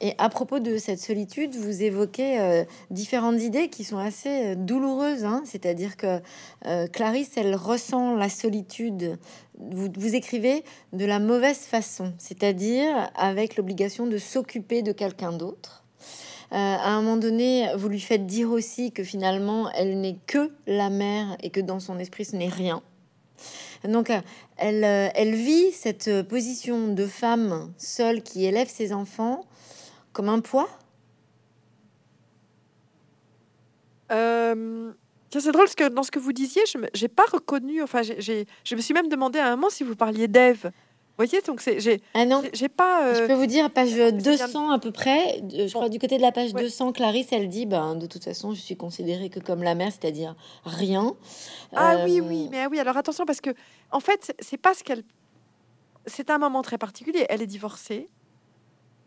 [0.00, 4.54] Et à propos de cette solitude, vous évoquez euh, différentes idées qui sont assez euh,
[4.54, 5.24] douloureuses.
[5.24, 5.42] Hein.
[5.44, 6.20] C'est-à-dire que
[6.66, 9.18] euh, Clarisse, elle ressent la solitude.
[9.56, 15.83] Vous écrivez de la mauvaise façon, c'est-à-dire avec l'obligation de s'occuper de quelqu'un d'autre.
[16.56, 20.88] À un moment donné, vous lui faites dire aussi que finalement, elle n'est que la
[20.88, 22.80] mère et que dans son esprit, ce n'est rien.
[23.82, 24.10] Donc,
[24.56, 29.44] elle, elle vit cette position de femme seule qui élève ses enfants
[30.12, 30.68] comme un poids
[34.12, 34.92] euh,
[35.30, 38.74] C'est drôle parce que dans ce que vous disiez, je n'ai pas reconnu, enfin, je
[38.74, 40.70] me suis même demandé à un moment si vous parliez d'Ève.
[41.16, 43.14] Voyez, donc c'est j'ai Ah j'ai- pas.
[43.14, 45.68] je euh, peux vous dire, page bien- 200 à peu près, je Bon.
[45.80, 46.62] crois du côté de la page Ouais.
[46.62, 49.92] 200, Clarisse, elle dit, ben, de toute façon, je suis considérée que comme la mère,
[49.92, 50.34] c'est-à-dire
[50.64, 51.14] rien.
[51.74, 53.50] Ah oui, Euh, oui, mais ah oui, alors attention parce que
[53.90, 55.02] en fait, c'est- pas ce qu'elle.
[56.06, 57.24] C'est un moment très particulier.
[57.28, 58.08] Elle est divorcée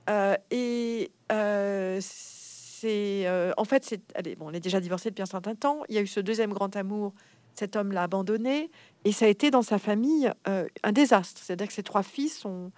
[0.09, 1.11] euh, et
[1.99, 3.27] c'est
[3.57, 5.81] en fait, c'est elle est bon, elle est déjà divorcée depuis un certain temps.
[5.89, 7.13] Il y a eu ce deuxième grand amour.
[7.57, 8.69] Cet homme l'a abandonnée
[9.03, 11.41] et ça a été dans sa famille euh, un désastre.
[11.43, 12.71] C'est-à-dire que ses trois fils ont,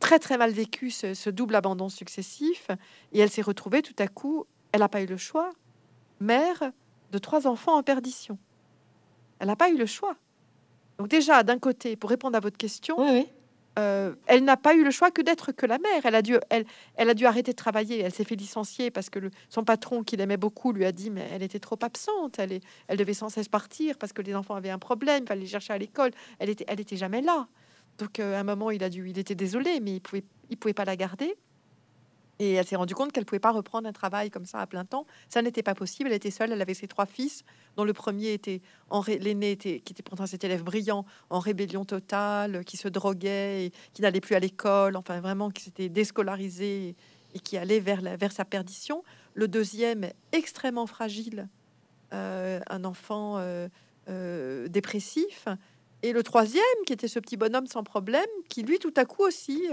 [0.00, 2.68] très très mal vécu ce, ce double abandon successif
[3.12, 4.46] et elle s'est retrouvée tout à coup.
[4.72, 5.50] Elle n'a pas eu le choix,
[6.20, 6.72] mère
[7.10, 8.38] de trois enfants en perdition.
[9.40, 10.16] Elle n'a pas eu le choix.
[10.98, 13.28] Donc déjà, d'un côté, pour répondre à votre question, Oui, oui.
[13.78, 16.04] Euh, elle n'a pas eu le choix que d'être que la mère.
[16.04, 16.64] Elle a dû, elle,
[16.96, 18.00] elle a dû arrêter de travailler.
[18.00, 19.18] Elle s'est fait licencier parce que
[19.48, 22.38] son patron, qui l'aimait beaucoup, lui a dit mais elle était trop absente.
[22.38, 25.24] Elle, est, elle devait sans cesse partir parce que les enfants avaient un problème.
[25.24, 26.10] Il fallait les chercher à l'école.
[26.38, 27.46] Elle était, elle était jamais là.
[27.98, 30.56] Donc euh, à un moment, il a dû, il était désolé, mais il pouvait, il
[30.56, 31.36] pouvait pas la garder.
[32.38, 34.84] Et elle s'est rendue compte qu'elle pouvait pas reprendre un travail comme ça à plein
[34.84, 35.06] temps.
[35.28, 36.10] Ça n'était pas possible.
[36.10, 36.52] Elle était seule.
[36.52, 37.44] Elle avait ses trois fils,
[37.76, 38.62] dont le premier était
[39.20, 43.72] l'aîné était qui était pourtant cet élève brillant, en rébellion totale, qui se droguait, et
[43.92, 44.96] qui n'allait plus à l'école.
[44.96, 46.94] Enfin, vraiment, qui s'était déscolarisé
[47.34, 49.02] et qui allait vers la, vers sa perdition.
[49.34, 51.48] Le deuxième, extrêmement fragile,
[52.12, 53.68] euh, un enfant euh,
[54.08, 55.46] euh, dépressif.
[56.02, 59.24] Et le troisième, qui était ce petit bonhomme sans problème, qui lui, tout à coup
[59.24, 59.68] aussi,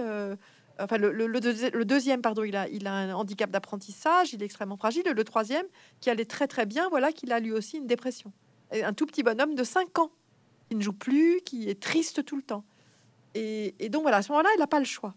[0.79, 4.45] enfin le, le- le deuxi- le deuxième, pardon, il a, un handicap d'apprentissage, il est
[4.45, 5.03] extrêmement fragile.
[5.07, 5.65] Et le troisième,
[5.99, 8.31] qui allait très très bien, voilà qu'il a lui aussi une dépression.
[8.71, 10.11] Un tout petit bonhomme de 5 ans,
[10.69, 12.65] qui ne joue plus, qui est triste tout le temps.
[13.35, 15.13] Et, donc voilà, à ce moment-là, elle n'a pas le choix.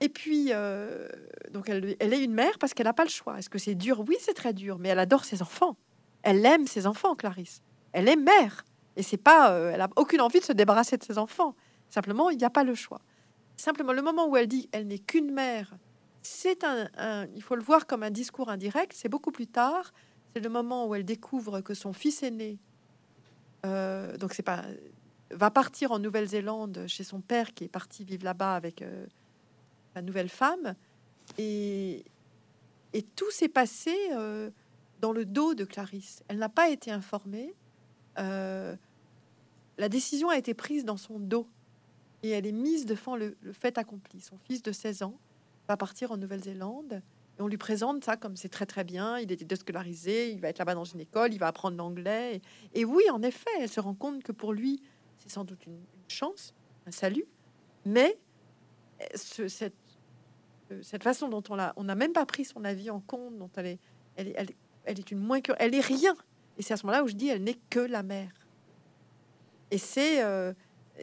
[0.00, 1.08] Et puis, euh,
[1.52, 3.38] donc elle, elle est une mère parce qu'elle n'a pas le choix.
[3.38, 4.04] Est-ce que c'est dur?
[4.08, 5.76] Oui, c'est très dur, mais elle adore ses enfants.
[6.22, 7.62] Elle aime ses enfants, Clarisse.
[7.92, 8.64] Elle est mère.
[8.96, 11.54] Et c'est pas, euh, elle a aucune envie de se débarrasser de ses enfants.
[11.88, 13.00] Simplement, il n'y a pas le choix.
[13.62, 15.72] Simplement, le moment où elle dit elle n'est qu'une mère,
[16.20, 18.92] c'est un, il faut le voir comme un discours indirect.
[18.92, 19.92] C'est beaucoup plus tard.
[20.34, 22.58] C'est le moment où elle découvre que son fils aîné,
[23.64, 24.64] euh, donc c'est pas,
[25.30, 29.06] va partir en Nouvelle-Zélande chez son père qui est parti vivre là-bas avec euh,
[29.94, 30.74] la nouvelle femme,
[31.38, 32.04] et,
[32.92, 34.50] et tout s'est passé euh,
[35.00, 36.24] dans le dos de Clarisse.
[36.26, 37.54] Elle n'a pas été informée.
[38.18, 38.74] Euh,
[39.78, 41.46] la décision a été prise dans son dos
[42.22, 44.20] et elle est mise devant le, le fait accompli.
[44.20, 45.18] Son fils de 16 ans
[45.68, 47.02] va partir en Nouvelle-Zélande
[47.38, 49.18] et on lui présente ça comme c'est très très bien.
[49.18, 52.42] Il était déscolarisé, il va être là-bas dans une école, il va apprendre l'anglais.
[52.74, 54.82] Et, oui, en effet, elle se rend compte que pour lui,
[55.18, 56.52] c'est sans doute une, chance,
[56.86, 57.24] un salut,
[57.86, 58.18] mais
[59.00, 59.48] euh,
[60.70, 63.38] euh, cette façon dont on l'a, on n'a même pas pris son avis en compte,
[63.38, 63.78] dont est, est,
[64.16, 66.14] elle, est- elle est une moins que, elle est rien.
[66.58, 68.32] Et c'est à ce moment-là où je dis, elle n'est que la mère.
[69.70, 70.52] Et c'est, euh,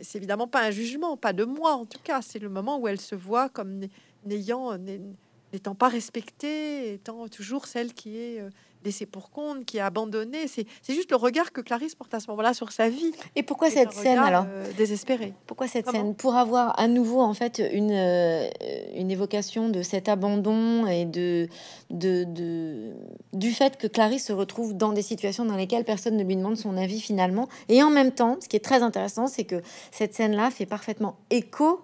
[0.01, 2.21] c'est évidemment pas un jugement, pas de moi en tout cas.
[2.21, 3.81] C'est le moment où elle se voit comme
[4.25, 8.41] n'ayant, n'étant pas respectée, étant toujours celle qui est
[8.83, 10.47] laissée pour compte, qui est abandonnée.
[10.47, 13.11] C'est, juste le regard que Clarisse porte à ce moment-là sur sa vie.
[13.35, 14.45] Et pourquoi cette scène alors?
[14.47, 15.33] euh, désespéré.
[15.47, 16.15] Pourquoi cette Comment scène?
[16.15, 18.47] Pour avoir à nouveau en fait une, euh,
[18.95, 21.47] une évocation de cet abandon et de,
[21.89, 22.93] de, de-
[23.33, 26.55] du fait que Clarisse se retrouve dans des situations dans lesquelles personne ne lui demande
[26.57, 27.49] son avis finalement.
[27.67, 29.61] Et en même temps, ce qui est très intéressant, c'est que
[29.91, 31.81] cette scène-là fait parfaitement écho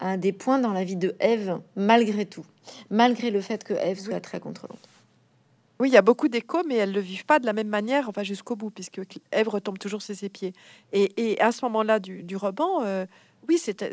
[0.00, 2.44] à des points dans la vie de Ève, malgré tout,
[2.90, 4.78] malgré le fait que Ève soit très contrôlante.
[5.80, 7.68] Oui, il y a beaucoup d'échos, mais elles ne le vivent pas de la même
[7.68, 9.00] manière, enfin jusqu'au bout, puisque
[9.30, 10.52] Ève retombe toujours sur ses pieds.
[10.92, 13.06] Et, à ce moment-là du, du euh,
[13.48, 13.84] oui, c'est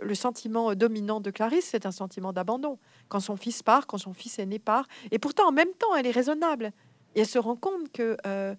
[0.00, 2.78] le sentiment dominant de Clarisse, c'est un sentiment d'abandon.
[3.08, 6.06] Quand son fils part, quand son fils aîné part, et pourtant en même temps, elle
[6.06, 6.72] est raisonnable.
[7.16, 8.54] Et elle se rend compte que euh,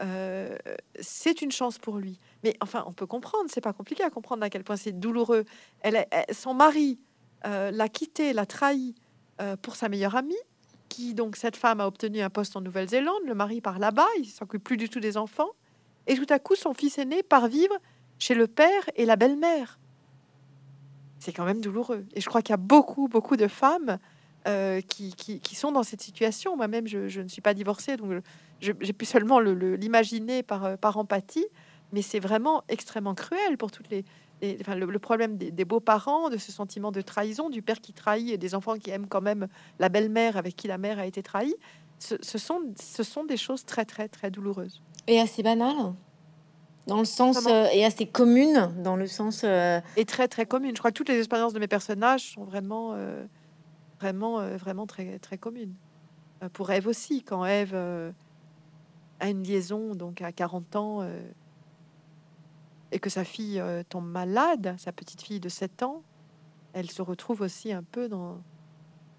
[0.00, 0.58] euh,
[1.00, 2.20] c'est une chance pour lui.
[2.44, 5.46] Mais enfin, on peut comprendre, c'est pas compliqué à comprendre à quel point c'est douloureux.
[5.80, 6.98] Elle, son mari
[7.44, 8.94] l'a quitté, l'a trahi
[9.62, 10.34] pour sa meilleure amie
[11.14, 14.62] donc cette femme a obtenu un poste en Nouvelle-Zélande, le mari part là-bas, il s'occupe
[14.64, 15.50] plus du tout des enfants,
[16.06, 17.74] et tout à coup son fils aîné part vivre
[18.18, 19.78] chez le père et la belle-mère.
[21.18, 22.04] C'est quand même douloureux.
[22.14, 23.98] Et je crois qu'il y a beaucoup, beaucoup de femmes
[24.46, 26.56] euh, qui, sont dans cette situation.
[26.56, 28.22] Moi-même, je, ne suis pas divorcée, donc
[28.60, 31.46] j'ai pu seulement le- le- l'imaginer euh, par empathie,
[31.92, 34.04] mais c'est vraiment extrêmement cruel pour toutes les...
[34.60, 37.92] enfin, le, le problème des, des beaux-parents, de ce sentiment de trahison, du père qui
[37.92, 41.06] trahit et des enfants qui aiment quand même la belle-mère avec qui la mère a
[41.06, 41.54] été trahie,
[41.98, 44.82] ce, ce sont, ce sont des choses très, très, très douloureuses.
[45.06, 45.74] Et assez banal,
[46.86, 49.42] dans le sens, euh, et assez commune, dans le sens...
[49.44, 50.74] euh, Et très, très communes.
[50.74, 53.24] Je crois que toutes les expériences de mes personnages sont vraiment, euh,
[53.98, 55.74] vraiment, vraiment très, très communes.
[56.52, 58.12] Pour Ève aussi, quand euh,
[59.20, 61.08] a une liaison, donc à 40 ans,
[62.96, 66.02] et que sa fille euh, tombe malade, sa petite fille de 7 ans,
[66.72, 68.40] elle se retrouve aussi un peu dans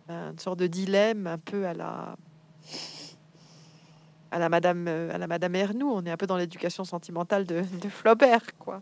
[0.10, 2.16] une sorte de dilemme, un peu à la
[4.32, 5.92] à la Madame à la Madame Ernoux.
[5.92, 8.82] On est un peu dans l'éducation sentimentale de, de Flaubert, quoi.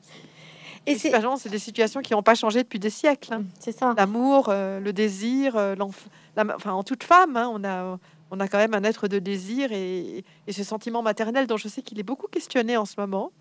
[0.85, 3.33] Et c'est c'est des situations qui n'ont pas changé depuis des siècles.
[3.33, 3.43] Hein.
[3.59, 3.95] C'est ça.
[3.97, 7.97] L'amour, le désir, l'enfant, enfin en toute femme, hein, on a
[8.31, 11.81] on a quand même un être de désir et, ce sentiment maternel dont je sais
[11.81, 13.31] qu'il est beaucoup questionné en ce moment,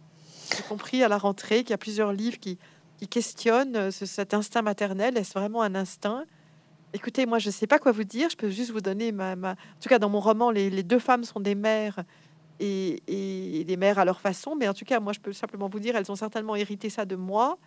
[0.59, 2.59] y compris à la rentrée, qu'il y a plusieurs livres qui,
[3.11, 5.19] questionnent euh, cet instinct maternel.
[5.19, 6.25] Est-ce vraiment un instinct?
[6.95, 8.31] Écoutez, moi, je ne sais pas quoi vous dire.
[8.31, 9.33] Je peux juste vous donner ma...
[9.33, 12.03] En tout cas, dans mon roman, les, deux femmes sont des mères
[12.61, 14.57] et, des mères à leur façon.
[14.57, 17.05] Mais en tout cas, moi, je peux simplement vous dire, elles ont certainement hérité ça
[17.05, 17.59] de moi.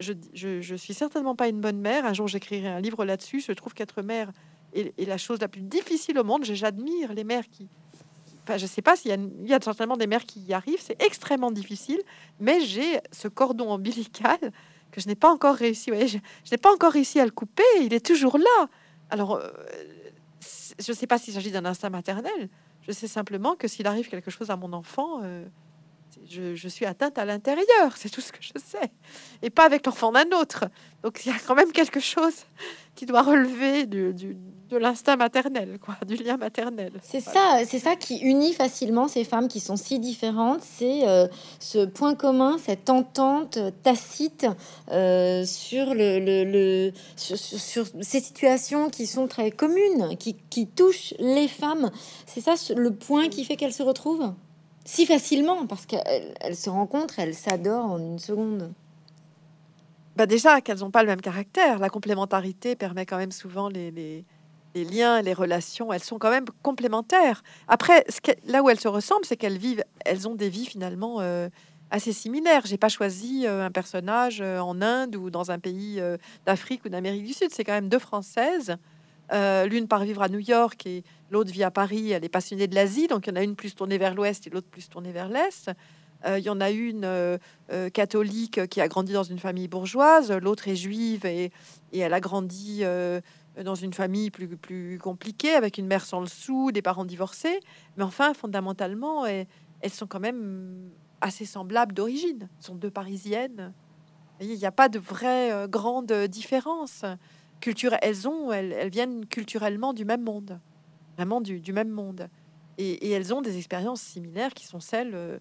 [0.00, 2.04] Je, je, suis certainement pas une bonne mère.
[2.04, 3.44] Un jour, j'écrirai un livre là-dessus.
[3.46, 4.32] Je trouve qu'être mère
[4.72, 6.44] et, la chose la plus difficile au monde.
[6.44, 7.68] J'admire les mères qui.
[8.50, 9.12] Enfin, je sais pas s'il
[9.44, 10.80] y, a, certainement des mères qui y arrivent.
[10.82, 12.00] C'est extrêmement difficile,
[12.40, 14.38] mais j'ai ce cordon ombilical
[14.90, 15.92] que je n'ai pas encore réussi.
[16.08, 16.18] je,
[16.50, 17.62] n'ai pas encore réussi à le couper.
[17.80, 18.66] Il est toujours là.
[19.08, 19.52] Alors, euh,
[20.80, 22.48] je ne sais pas s'il s'agit d'un instinct maternel.
[22.88, 25.44] Je sais simplement que s'il arrive quelque chose à mon enfant, euh,
[26.28, 28.90] je, suis atteinte à l'intérieur, c'est tout ce que je sais,
[29.42, 30.64] et pas avec l'enfant d'un autre.
[31.04, 32.46] Donc il y a quand même quelque chose
[32.96, 34.36] qui doit relever du,
[34.70, 36.92] de l'instinct maternel, quoi, du lien maternel.
[37.02, 40.62] C'est ça, c'est ça qui unit facilement ces femmes qui sont si différentes.
[40.62, 41.26] C'est euh,
[41.58, 44.46] ce point commun, cette entente tacite
[44.90, 51.48] euh, sur le, le, sur, ces situations qui sont très communes, qui, qui touchent les
[51.48, 51.90] femmes.
[52.26, 54.32] C'est ça le point qui fait qu'elles se retrouvent
[54.84, 58.72] si facilement parce qu'elles se rencontrent, elles s'adorent en une seconde.
[60.16, 61.78] Bah déjà qu'elles n'ont pas le même caractère.
[61.78, 64.24] La complémentarité permet quand même souvent les, les,
[64.74, 65.92] les liens, les relations.
[65.92, 67.42] Elles sont quand même complémentaires.
[67.68, 68.04] Après,
[68.46, 71.48] là où elles se ressemblent, c'est qu'elles vivent, elles ont des vies finalement euh,
[71.90, 72.62] assez similaires.
[72.64, 76.00] J'ai pas choisi euh, un personnage euh, en Inde ou dans un pays
[76.46, 77.48] d'Afrique ou d'Amérique du Sud.
[77.52, 78.76] C'est quand même deux Françaises
[79.32, 82.10] l'une part vivre à New York et l'autre vit à Paris.
[82.10, 84.44] Elle est passionnée de l'Asie, donc il y en a une plus tournée vers l'ouest
[84.48, 85.70] et l'autre plus tournée vers l'est.
[86.26, 87.38] Il y en a une
[87.92, 91.52] catholique qui a grandi dans une famille bourgeoise, l'autre est juive et,
[91.92, 92.82] elle a grandi
[93.62, 97.60] dans une famille plus, compliquée, avec une mère sans le sou, des parents divorcés.
[97.96, 99.46] Mais enfin, fondamentalement, elles,
[99.80, 100.90] elles sont quand même
[101.20, 102.48] assez semblables d'origine.
[102.58, 103.72] sont deux parisiennes.
[104.40, 107.04] Il n'y a pas de vraie grande différence
[108.02, 110.60] elles elles, viennent culturellement du même monde,
[111.16, 112.28] vraiment du, même monde,
[112.78, 115.38] et, elles ont des expériences similaires qui sont celles, euh,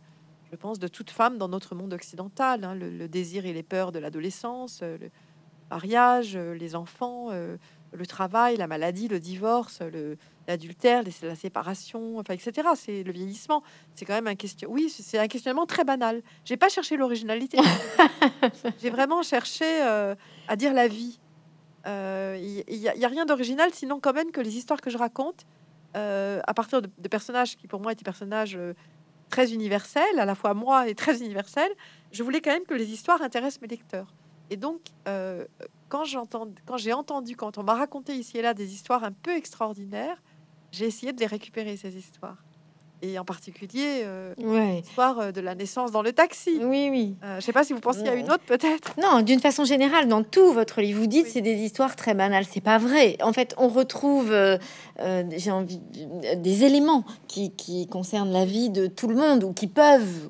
[0.52, 3.92] je pense, de toute femme dans notre monde occidental, hein, le, désir et les peurs
[3.92, 5.10] de l'adolescence, euh, le
[5.70, 7.30] mariage, euh, les enfants,
[7.92, 10.18] le travail, la maladie, le divorce, le
[10.48, 12.70] l'adultère, la séparation, enfin, etc.
[12.76, 13.62] C'est le vieillissement.
[13.94, 14.68] C'est quand même un question.
[14.72, 16.24] Oui, c'est un questionnement très banal.
[16.44, 17.60] J'ai pas cherché l'originalité.
[18.82, 19.66] J'ai vraiment cherché
[20.48, 21.20] à dire la vie
[21.86, 25.46] il euh, n'y a, rien d'original, sinon quand même que les histoires que je raconte,
[25.96, 28.74] euh, à partir de, personnages qui pour moi étaient personnages euh,
[29.30, 31.72] très universels, à la fois moi et très universels,
[32.12, 34.14] je voulais quand même que les histoires intéressent mes lecteurs.
[34.50, 34.82] Et donc,
[35.90, 39.12] quand j'entends, quand j'ai entendu, quand on m'a raconté ici et là des histoires un
[39.12, 40.22] peu extraordinaires,
[40.72, 42.38] j'ai essayé de les récupérer ces histoires
[43.02, 46.60] et en particulier euh, l'histoire euh, de la naissance dans le taxi.
[46.62, 47.16] Oui, oui.
[47.24, 48.96] Euh, je sais pas si vous pensez à une autre peut-être.
[49.02, 52.46] Non, d'une façon générale, dans tout votre livre, vous dites c'est des histoires très banales.
[52.50, 53.18] C'est pas vrai.
[53.22, 54.36] En fait, on retrouve,
[55.32, 55.82] j'ai envie,
[56.38, 60.30] des éléments qui, qui, concernent la vie de tout le monde ou qui peuvent.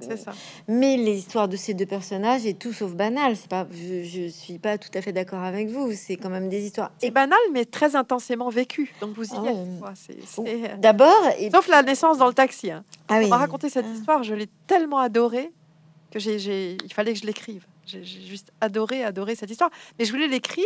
[0.00, 0.32] C'est ça.
[0.68, 3.36] Mais l'histoire de ces deux personnages est tout sauf banal.
[3.36, 5.92] C'est pas, je, je, suis pas tout à fait d'accord avec vous.
[5.94, 6.92] C'est quand même des histoires.
[6.98, 8.92] C'est banal, mais très intensément vécu.
[9.00, 10.80] Donc vous y ah êtes.
[10.80, 11.20] D'abord,
[11.52, 12.70] sauf la naissance dans le taxi.
[12.70, 12.84] Hein.
[13.08, 13.94] Ah On m'a raconté cette ah.
[13.94, 15.52] histoire, je l'ai tellement adorée
[16.10, 17.66] que j'ai, il fallait que je l'écrive.
[17.86, 19.70] J'ai juste adoré, adoré cette histoire.
[19.98, 20.64] Mais je voulais l'écrire,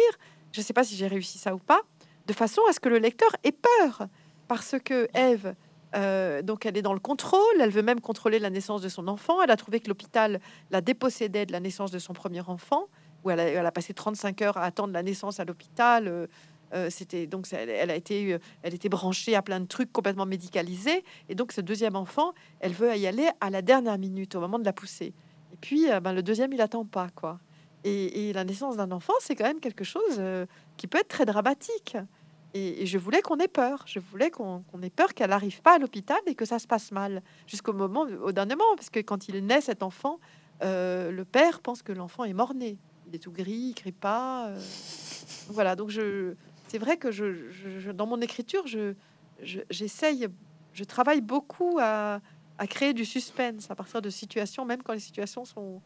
[0.52, 1.80] je ne sais pas si j'ai réussi ça ou pas,
[2.26, 4.08] de façon à ce que le lecteur ait peur.
[4.46, 5.54] Parce que Eve,
[5.96, 9.08] euh, donc elle est dans le contrôle, elle veut même contrôler la naissance de son
[9.08, 9.42] enfant.
[9.42, 12.86] Elle a trouvé que l'hôpital la dépossédait de la naissance de son premier enfant,
[13.24, 16.08] où elle a, elle a passé 35 heures à attendre la naissance à l'hôpital.
[16.08, 16.26] Euh,
[16.74, 20.26] euh, c'était donc elle, a été, euh, elle était branchée à plein de trucs complètement
[20.26, 21.04] médicalisés.
[21.28, 24.58] Et donc ce deuxième enfant, elle veut y aller à la dernière minute, au moment
[24.58, 25.14] de la pousser.
[25.52, 27.40] Et puis euh, ben, le deuxième, il attend pas quoi.
[27.84, 30.20] Et, la naissance d'un enfant, c'est quand même quelque chose
[30.76, 31.96] qui peut être très dramatique.
[32.52, 33.84] Et, je voulais qu'on ait peur.
[33.86, 36.92] Je voulais qu'on ait peur qu'elle n'arrive pas à l'hôpital et que ça se passe
[36.92, 40.18] mal jusqu'au moment, au dernier moment, parce que quand il naît cet enfant,
[40.60, 42.76] le père pense que l'enfant est mort-né.
[43.06, 44.52] Il est tout gris, il crie pas.
[45.48, 46.34] Voilà, donc je,
[46.68, 48.94] c'est vrai que je, dans mon écriture, je,
[49.70, 50.28] j'essaye,
[50.74, 52.20] je, travaille beaucoup à,
[52.68, 55.80] créer du suspense à partir de situations, même quand les situations sont,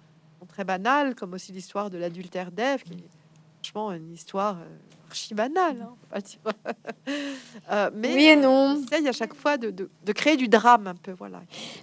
[0.49, 3.09] très banales, comme aussi l'histoire de l'adultère d'Ève, qui est
[3.63, 4.67] franchement une histoire euh,
[5.13, 5.77] archi banale.
[5.83, 6.39] hein, on dire.
[7.71, 8.77] Euh, mais Oui et euh, non.
[8.79, 11.41] on essaye à chaque fois de, de- de créer du drame un peu, voilà.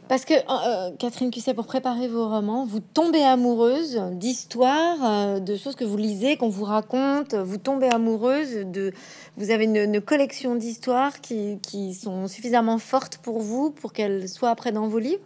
[0.07, 5.55] Parce que, euh, Catherine Cusset, pour préparer vos romans, vous tombez amoureuse d'histoires, euh, de
[5.55, 7.35] choses que vous lisez, qu'on vous raconte.
[7.35, 8.91] Vous tombez amoureuse de.
[9.37, 14.27] Vous avez une, une collection d'histoires qui, qui sont suffisamment fortes pour vous pour qu'elles
[14.27, 15.23] soient après dans vos livres.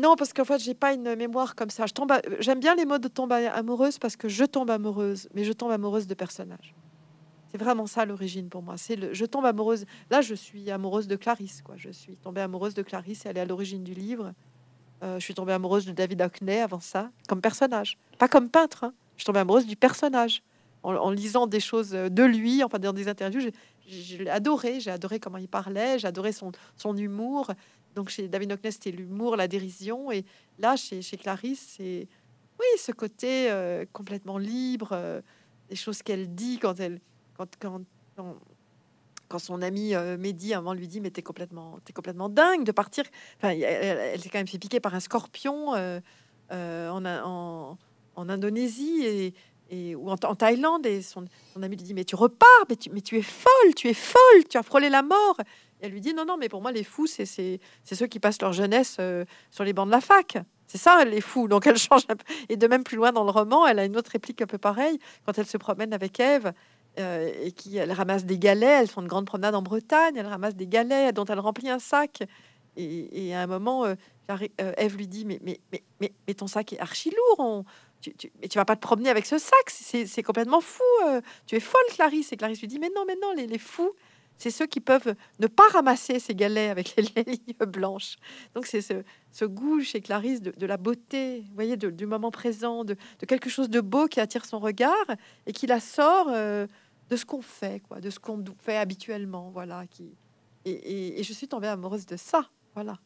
[0.00, 1.86] Non, parce qu'en fait, j'ai pas une mémoire comme ça.
[1.86, 5.44] Je tombe, j'aime bien les mots de tombe amoureuse parce que je tombe amoureuse, mais
[5.44, 6.74] je tombe amoureuse de personnages.
[7.52, 8.76] C'est vraiment ça l'origine pour moi.
[8.76, 9.84] C'est le, je tombe amoureuse.
[10.10, 11.76] Là, je suis amoureuse de Clarisse, quoi.
[11.76, 13.24] Je suis tombée amoureuse de Clarisse.
[13.24, 14.32] Elle est à l'origine du livre.
[15.02, 18.84] Euh, je suis tombée amoureuse de David Hockney avant ça, comme personnage, pas comme peintre.
[18.84, 18.94] hein.
[19.16, 20.42] Je suis tombée amoureuse du personnage
[20.82, 23.40] en, lisant des choses de lui, enfin dans des interviews.
[23.40, 23.52] j'ai-
[23.86, 24.80] j'ai- adoré.
[24.80, 25.98] J'ai adoré comment il parlait.
[25.98, 27.50] J'ai adoré son, son humour.
[27.96, 30.12] Donc chez David Hockney, c'était l'humour, la dérision.
[30.12, 30.24] Et
[30.58, 32.06] là, chez, Clarisse, c'est
[32.60, 35.20] oui, ce côté euh, complètement libre, euh,
[35.68, 37.00] des choses qu'elle dit quand elle,
[37.36, 37.82] quand, quand,
[39.28, 40.16] quand, son ami euh,
[40.54, 43.04] avant lui dit mais t'es complètement, t'es complètement dingue de partir.
[43.38, 46.00] Enfin, elle, s'est quand même fait piquer par un scorpion euh,
[46.52, 47.78] euh, en, en,
[48.14, 49.34] en Indonésie et,
[49.70, 53.16] et ou en, Thaïlande et son, son ami lui dit mais tu repars, mais tu,
[53.18, 55.36] es folle, tu es folle, tu as frôlé la mort.
[55.80, 57.26] Elle lui dit non non mais pour moi les fous c'est
[57.84, 60.38] ceux qui passent leur jeunesse euh, sur les bancs de la fac.
[60.66, 61.48] C'est ça, les fous.
[61.48, 62.24] Donc elle change un peu.
[62.48, 64.58] Et de même plus loin dans le roman, elle a une autre réplique un peu
[64.58, 66.52] pareille quand elle se promène avec Ève
[66.98, 68.82] euh, et qui elle ramasse des galets.
[68.82, 70.16] Elles font une grande promenade en Bretagne.
[70.16, 72.22] Elle ramasse des galets dont elle remplit un sac.
[72.78, 73.94] Et, à un moment, euh,
[74.28, 77.64] Clari- euh, Ève lui dit mais, ton sac est archi lourd.
[78.14, 79.70] Tu, vas pas te promener avec ce sac.
[79.70, 80.82] C'est complètement fou.
[81.06, 82.32] euh, tu es folle, Clarisse.
[82.32, 83.92] Et Clarisse lui dit mais non, mais non, les, fous.
[84.38, 88.16] C'est ceux qui peuvent ne pas ramasser ces galets avec les, lignes blanches.
[88.54, 92.96] Donc c'est ce, goût chez Clarisse de, la beauté, voyez, du moment présent, de,
[93.26, 95.06] quelque chose de beau qui attire son regard
[95.46, 96.66] et qui la sort euh,
[97.08, 99.86] de ce qu'on fait, quoi, de ce qu'on fait habituellement, voilà.
[99.86, 100.14] Qui
[100.66, 102.98] et- et je suis tombée amoureuse de ça, voilà.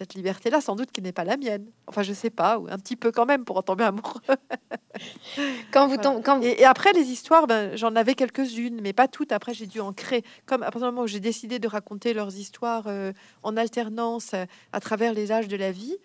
[0.00, 1.66] Cette liberté-là, sans doute, qui n'est pas la mienne.
[1.86, 4.22] Enfin, je sais pas, ou un petit peu quand même pour en tomber amoureux.
[5.72, 8.92] Quand vous tombez, quand vous- Et, et après, les histoires, ben, j'en avais quelques-unes, mais
[8.94, 9.30] pas toutes.
[9.32, 10.24] Après, j'ai dû en créer.
[10.46, 14.32] Comme à partir du moment où j'ai décidé de raconter leurs histoires euh, en alternance
[14.34, 15.96] euh, à travers les âges de la vie,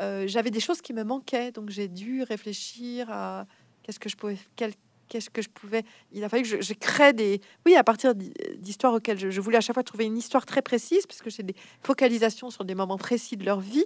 [0.00, 1.50] euh, j'avais des choses qui me manquaient.
[1.50, 3.46] Donc, j'ai dû réfléchir à
[3.82, 4.74] qu'est-ce que je pouvais, quel-
[5.10, 5.82] qu'est-ce que je pouvais.
[6.12, 7.42] Il a fallu que je, je crée des.
[7.66, 10.46] Oui, à partir d'hi- d'histoires auxquelles je, je voulais à chaque fois trouver une histoire
[10.46, 13.84] très précise, parce que j'ai des focalisations sur des moments précis de leur vie.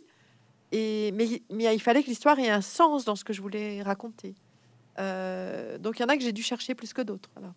[0.70, 3.82] Et, mais, mais il fallait que l'histoire ait un sens dans ce que je voulais
[3.82, 4.34] raconter.
[4.98, 7.28] Euh, donc il y en a que j'ai dû chercher plus que d'autres.
[7.34, 7.52] Voilà.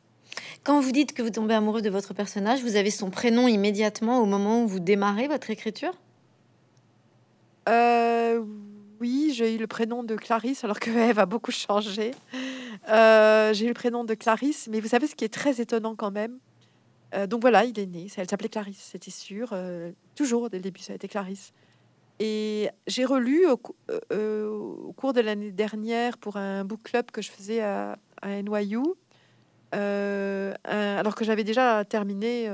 [0.64, 4.22] quand vous dites que vous tombez amoureux de votre personnage, vous avez son prénom immédiatement
[4.22, 5.94] au moment où vous démarrez votre écriture?
[7.70, 8.44] Euh,
[9.00, 12.12] oui, j'ai eu le prénom de Clarisse alors que Eve a beaucoup changé.
[12.90, 15.96] Euh, j'ai eu le prénom de Clarisse, mais vous savez ce qui est très étonnant
[15.96, 16.40] quand même?
[17.14, 18.08] Euh, donc voilà, il est né.
[18.18, 19.50] Elle s'appelait Clarisse, c'était sûr.
[19.54, 21.54] Euh, toujours dès le début, ça a été Clarisse.
[22.20, 23.76] Et j'ai relu au, cou-
[24.12, 28.80] au cours de l'année dernière pour un book club que je faisais à, à NYU,
[29.72, 32.50] alors que j'avais déjà terminé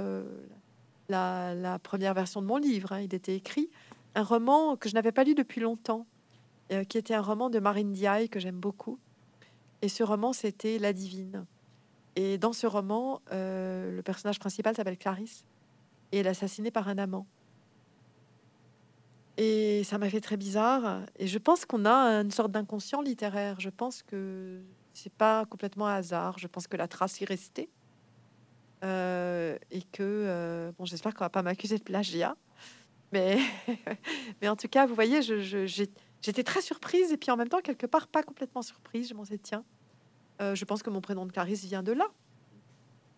[1.08, 2.92] la, première version de mon livre.
[2.92, 3.70] hein, il était écrit
[4.16, 6.08] un roman que je n'avais pas lu depuis longtemps,
[6.90, 9.00] qui était un roman de Marine Diaye que j'aime beaucoup.
[9.84, 11.46] Et ce roman, c'était La Divine.
[12.16, 15.44] Et dans ce roman, euh, le personnage principal s'appelle Clarisse
[16.14, 17.28] et elle est assassinée par un amant.
[19.36, 21.02] Et ça m'a fait très bizarre.
[21.20, 23.60] Et je pense qu'on a une sorte d'inconscient littéraire.
[23.60, 24.62] Je pense que
[24.94, 26.40] c'est pas complètement hasard.
[26.40, 27.68] Je pense que la trace y restait.
[28.86, 32.38] Euh, et que, euh, bon, j'espère qu'on va pas m'accuser de plagiat.
[33.12, 33.38] Mais,
[34.42, 35.66] mais en tout cas, vous voyez, je- je-
[36.24, 39.08] j'étais très surprise et puis en même temps, quelque part, pas complètement surprise.
[39.10, 39.64] Je m'en dit, tiens,
[40.42, 42.06] euh, je pense que mon prénom de Clarisse vient de là.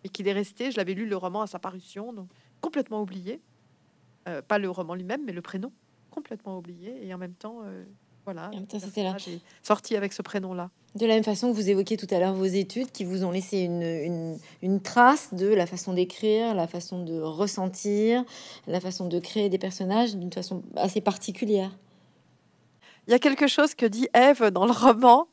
[0.04, 2.28] Et qu'il est resté, je l'avais lu le roman à sa parution, donc
[2.60, 3.40] complètement oublié.
[4.28, 5.72] Euh, pas le roman lui-même, mais le prénom,
[6.10, 7.06] complètement oublié.
[7.06, 7.84] Et en même temps, euh,
[8.24, 9.16] voilà, En même le temps, c'était là.
[9.16, 10.70] est sorti avec ce prénom-là.
[10.94, 13.30] De la même façon que vous évoquiez tout à l'heure vos études qui vous ont
[13.30, 18.24] laissé une, une- une trace de la façon d'écrire, la façon de ressentir,
[18.66, 21.70] la façon de créer des personnages d'une façon assez particulière.
[23.06, 25.28] Il y a quelque chose que dit Ève dans le roman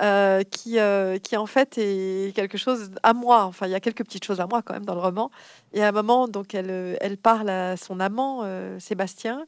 [0.00, 3.44] euh, qui, euh, qui en fait est quelque chose à moi.
[3.44, 5.30] Enfin, il y a quelques petites choses à moi quand même dans le roman.
[5.72, 8.44] Et à un moment, donc, elle, euh, elle parle à son amant
[8.78, 9.46] Sébastien.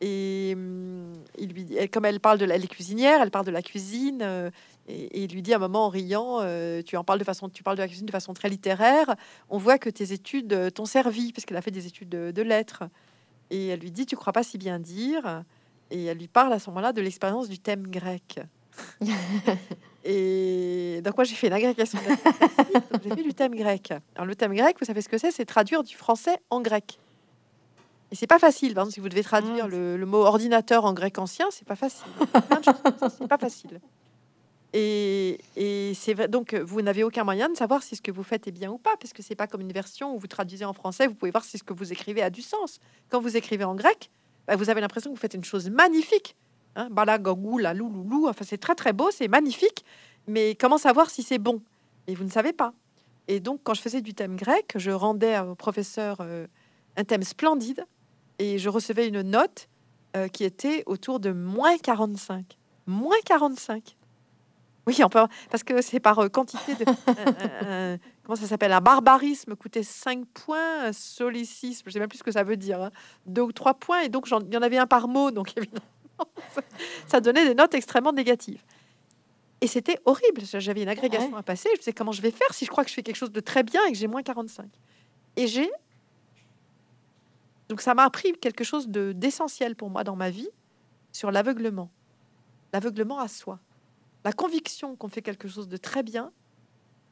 [0.00, 3.50] Et hum, il lui, elle- comme elle parle de la elle cuisinière, elle parle de
[3.50, 4.22] la cuisine,
[4.88, 6.40] et, il lui dit à un moment en riant,
[6.86, 9.16] tu en parles de façon, tu parles de la cuisine de façon très littéraire.
[9.50, 12.42] On voit que tes études t'ont servi parce qu'elle a fait des études de, de
[12.42, 12.84] lettres.
[13.50, 15.42] Et elle lui dit, tu crois pas si bien dire
[15.90, 18.40] Et elle lui parle à ce moment-là de l'expérience du thème grec.
[20.04, 21.98] et donc moi j'ai fait une agrégation.
[23.02, 23.92] J'ai fait du thème grec.
[24.14, 25.30] Alors le thème grec, vous savez ce que c'est?
[25.30, 26.98] C'est traduire du français en grec.
[28.10, 28.74] Et c'est pas facile.
[28.74, 29.68] Par exemple, si vous devez traduire ah.
[29.68, 32.06] le, mot ordinateur en grec ancien, c'est pas facile.
[33.18, 33.80] C'est pas facile.
[34.72, 36.28] Et, et c'est vrai.
[36.28, 38.78] Donc, vous n'avez aucun moyen de savoir si ce que vous faites est bien ou
[38.78, 41.06] pas, parce que c'est pas comme une version où vous traduisez en français.
[41.06, 42.80] Vous pouvez voir si ce que vous écrivez a du sens.
[43.08, 44.10] Quand vous écrivez en grec,
[44.48, 46.34] bah, vous avez l'impression que vous faites une chose magnifique.
[46.74, 48.26] Hein, balagogou, la louloulou.
[48.28, 49.84] Enfin, c'est très très beau, c'est magnifique.
[50.26, 51.62] Mais comment savoir si c'est bon?
[52.06, 52.72] Et vous ne savez pas.
[53.28, 56.46] Et donc, quand je faisais du thème grec, je rendais au professeur euh,
[56.96, 57.84] un thème splendide
[58.38, 59.68] et je recevais une note
[60.16, 62.56] euh, qui était autour de moins 45.
[62.86, 63.96] Moins 45.
[64.86, 65.20] Oui, on peut,
[65.50, 66.86] parce que c'est par euh, quantité de.
[68.28, 68.72] comment ça s'appelle?
[68.72, 72.58] Un barbarisme coûtait 5 points, un solécisme, je sais même plus ce que ça veut
[72.58, 72.90] dire, hein,
[73.24, 75.80] 2 ou 3 points, et donc il y en avait un par mot, donc évidemment,
[77.06, 78.62] ça donnait des notes extrêmement négatives.
[79.62, 80.42] Et c'était horrible.
[80.44, 81.68] J'avais une agrégation à passer.
[81.78, 83.40] Je sais comment je vais faire si je crois que je fais quelque chose de
[83.40, 84.70] très bien et que j'ai moins 45.
[85.34, 85.68] Et j'ai
[87.68, 90.48] donc ça m'a appris quelque chose de d'essentiel pour moi dans ma vie
[91.12, 91.90] sur l'aveuglement.
[92.72, 93.58] L'aveuglement à soi.
[94.24, 96.30] La conviction qu'on fait quelque chose de très bien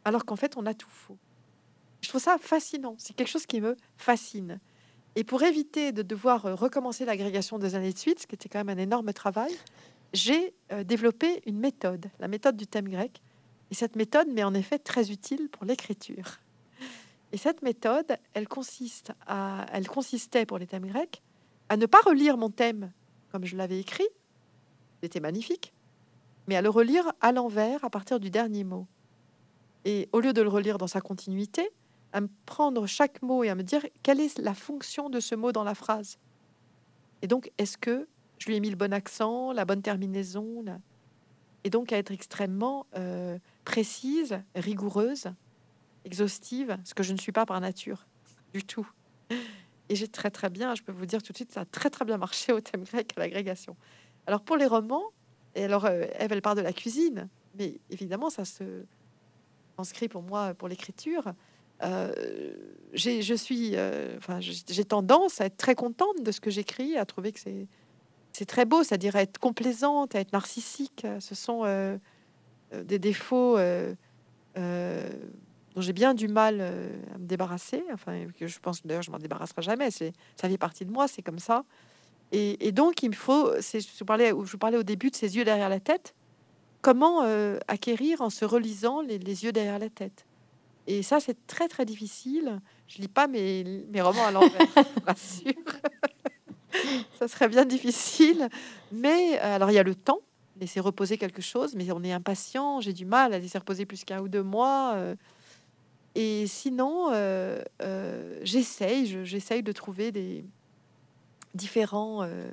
[0.07, 1.19] alors qu'en fait on a tout faux.
[2.01, 2.95] Je trouve ça fascinant.
[2.99, 4.61] C'est quelque chose qui me fascine.
[5.17, 8.49] Et pour éviter de devoir euh, recommencer l'agrégation des années de suite, ce qui était
[8.49, 9.53] quand même un énorme travail,
[10.13, 13.21] j'ai euh, développé une méthode, la méthode du thème grec.
[13.73, 16.39] Et cette méthode m'est en effet très utile pour l'écriture.
[17.33, 21.23] Et cette méthode, elle, consiste à, elle consistait pour les thèmes grecs
[21.69, 22.93] à ne pas relire mon thème
[23.33, 24.07] comme je l'avais écrit,
[25.03, 25.75] c'était magnifique,
[26.47, 28.87] mais à le relire à l'envers à partir du dernier mot.
[29.87, 31.71] Et au lieu de le relire dans sa continuité,
[32.13, 35.37] à me prendre chaque mot et à me dire quelle est la fonction de ce
[35.37, 36.19] mot dans la phrase?
[37.23, 38.09] Et donc, est-ce que
[38.39, 40.65] je lui ai mis le bon accent, la bonne terminaison
[41.63, 45.29] Et donc à être extrêmement euh, précise, rigoureuse
[46.05, 48.07] exhaustive, ce que je ne suis pas par nature
[48.53, 48.89] du tout.
[49.89, 51.91] Et j'ai très très bien, je peux vous dire tout de suite, ça a très
[51.91, 53.77] très bien marché au thème grec à l'agrégation.
[54.27, 55.05] Alors pour les romans,
[55.55, 58.85] et alors euh, Eve, elle parle de la cuisine, mais évidemment ça se
[59.79, 61.33] inscrit pour moi pour l'écriture.
[61.83, 62.13] Euh,
[62.95, 67.05] je suis, euh, enfin, j'ai tendance à être très contente de ce que j'écris, à
[67.05, 67.67] trouver que c'est
[68.33, 71.07] c'est très beau, c'est-à-dire être complaisante, à être narcissique.
[71.21, 71.65] Ce sont
[72.73, 73.57] des défauts
[75.77, 77.85] dont j'ai bien du mal euh, à me débarrasser.
[77.93, 79.91] Enfin, je pense d'ailleurs je m'en débarrasserai jamais.
[79.91, 81.65] C'est ça fait partie de moi, c'est comme ça.
[82.33, 85.69] Et, donc il me faut, je parlais, je parlais au début de ces yeux derrière
[85.69, 86.16] la tête.
[86.87, 90.25] Comment euh, acquérir en se relisant les, yeux derrière la tête
[90.87, 92.61] Et ça c'est très très difficile.
[92.87, 94.69] Je lis pas mes, mes romans à l'envers,
[95.05, 95.53] rassure.
[97.19, 98.49] ça serait bien difficile.
[98.93, 100.21] Mais euh, alors il y a le temps
[100.61, 104.05] laisser reposer quelque chose, mais on est impatient, j'ai du mal à laisser reposer plus
[104.05, 104.97] qu'un ou deux mois.
[106.17, 110.47] Et sinon, euh, euh, j'essaye, j'essaye de trouver des
[111.55, 112.49] différents, euh,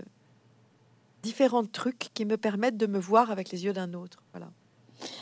[1.24, 4.22] différents trucs qui me permettent de me voir avec les yeux d'un autre.
[4.34, 4.52] Voilà.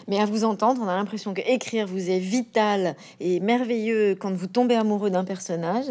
[0.08, 4.32] Mais à vous entendre, on a l'impression que écrire vous est vital et merveilleux quand
[4.32, 5.86] vous tombez amoureux d'un personnage,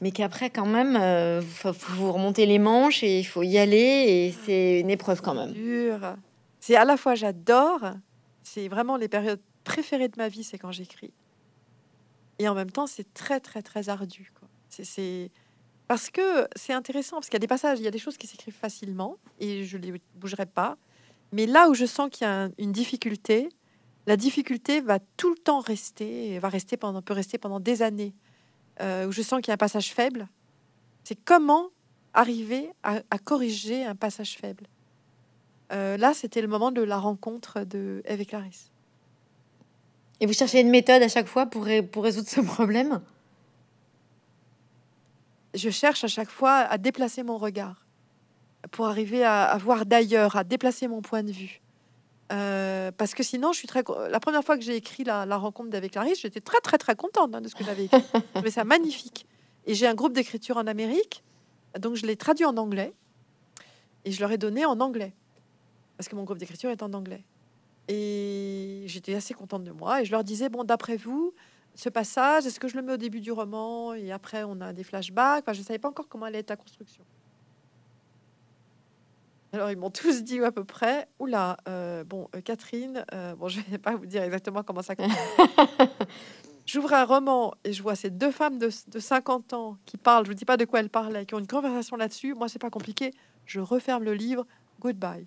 [0.00, 0.94] mais qu'après quand même,
[1.40, 5.22] il faut, vous remonter les manches et il faut y aller et c'est une épreuve
[5.22, 5.54] quand même.
[6.60, 7.92] C'est à la fois j'adore,
[8.42, 11.12] c'est vraiment les périodes préférées de ma vie, c'est quand j'écris.
[12.38, 14.32] Et en même temps, c'est très, très, très ardu.
[14.68, 15.30] C'est
[15.90, 18.16] parce que c'est intéressant, parce qu'il y a des passages, il y a des choses
[18.16, 20.76] qui s'écrivent facilement et je les bougerai pas.
[21.32, 23.48] Mais là où je sens qu'il y a une difficulté,
[24.06, 28.14] la difficulté va tout le temps rester, va rester peut rester pendant des années.
[28.80, 30.28] Euh, où je sens qu'il y a un passage faible,
[31.02, 31.70] c'est comment
[32.14, 34.68] arriver à, corriger un passage faible.
[35.72, 38.70] Euh, là, c'était le moment de la rencontre de Eve et Clarisse.
[40.20, 43.00] Et vous cherchez une méthode à chaque fois pour, pour résoudre ce problème?
[45.54, 47.86] Je cherche à chaque fois à déplacer mon regard
[48.70, 51.60] pour arriver à, voir d'ailleurs, à déplacer mon point de vue.
[52.32, 53.82] Euh, parce que sinon, je suis très.
[54.08, 57.34] La première fois que j'ai écrit la, rencontre d'avec Clarisse, j'étais très très très contente
[57.34, 58.02] hein, de ce que j'avais écrit.
[58.34, 59.26] trouvais ça magnifique.
[59.66, 61.24] Et j'ai un groupe d'écriture en Amérique,
[61.78, 62.94] donc je l'ai traduit en anglais
[64.04, 65.12] et je leur ai donné en anglais
[66.00, 67.24] parce que mon groupe d'écriture est en anglais.
[67.88, 70.00] Et j'étais assez contente de moi.
[70.00, 71.34] Et je leur disais, bon, d'après vous,
[71.74, 74.72] ce passage, est-ce que je le mets au début du roman et après on a
[74.72, 75.44] des flashbacks?
[75.44, 77.04] Enfin, Je ne savais pas encore comment allait être la construction.
[79.52, 83.48] Alors ils m'ont tous dit à peu près, oula, euh, bon, euh, Catherine, euh, bon,
[83.48, 84.94] je vais pas vous dire exactement comment ça.
[86.66, 90.24] j'ouvre un roman et je vois ces deux femmes de, de 50 ans qui parlent,
[90.26, 92.60] je ne dis pas de quoi elles parlaient, qui ont une conversation là-dessus, moi, c'est
[92.60, 93.12] pas compliqué.
[93.44, 94.46] Je referme le livre,
[94.78, 95.26] goodbye.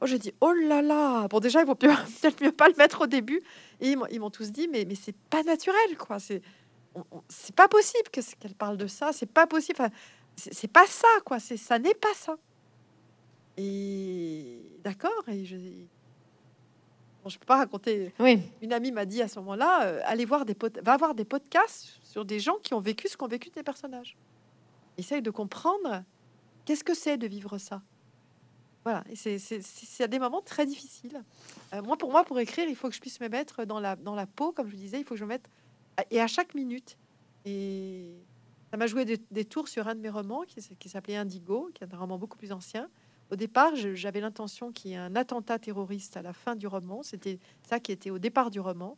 [0.00, 3.02] Oh, j'ai dit, oh là là, bon, déjà, il vaut peut-être mieux pas le mettre
[3.02, 3.42] au début.
[3.80, 6.18] Et ils m'ont tous dit, mais, mais c'est pas naturel, quoi.
[6.18, 6.42] C'est
[7.28, 9.12] c'est pas possible que qu'elle parle de ça.
[9.12, 9.78] C'est pas possible.
[10.36, 11.38] c'est pas ça, quoi.
[11.38, 12.36] C'est ça n'est pas ça.
[13.56, 15.28] Et d'accord.
[15.28, 15.56] Et je,
[17.26, 18.12] je peux pas raconter.
[18.18, 18.42] Oui.
[18.62, 21.98] Une amie m'a dit à ce moment-là, euh, allez voir des va voir des podcasts
[22.02, 24.16] sur des gens qui ont vécu ce qu'ont vécu des personnages.
[24.98, 26.02] Essaye de comprendre
[26.64, 27.82] qu'est-ce que c'est de vivre ça.
[28.84, 31.22] Voilà, c'est à des moments très difficiles.
[31.74, 33.94] Euh, moi, pour moi, pour écrire, il faut que je puisse me mettre dans la,
[33.96, 35.50] dans la peau, comme je disais, il faut que je me mette
[36.10, 36.96] et à chaque minute.
[37.44, 38.14] Et
[38.70, 41.92] ça m'a joué des, tours sur un de mes romans qui, s'appelait Indigo, qui est
[41.92, 42.88] un roman beaucoup plus ancien.
[43.30, 47.02] Au départ, j'avais l'intention qu'il y ait un attentat terroriste à la fin du roman.
[47.02, 48.96] C'était ça qui était au départ du roman,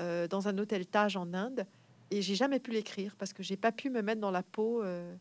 [0.00, 1.66] euh, dans un hôtel Taj en Inde.
[2.10, 4.82] Et j'ai jamais pu l'écrire parce que j'ai pas pu me mettre dans la peau
[4.82, 5.14] euh,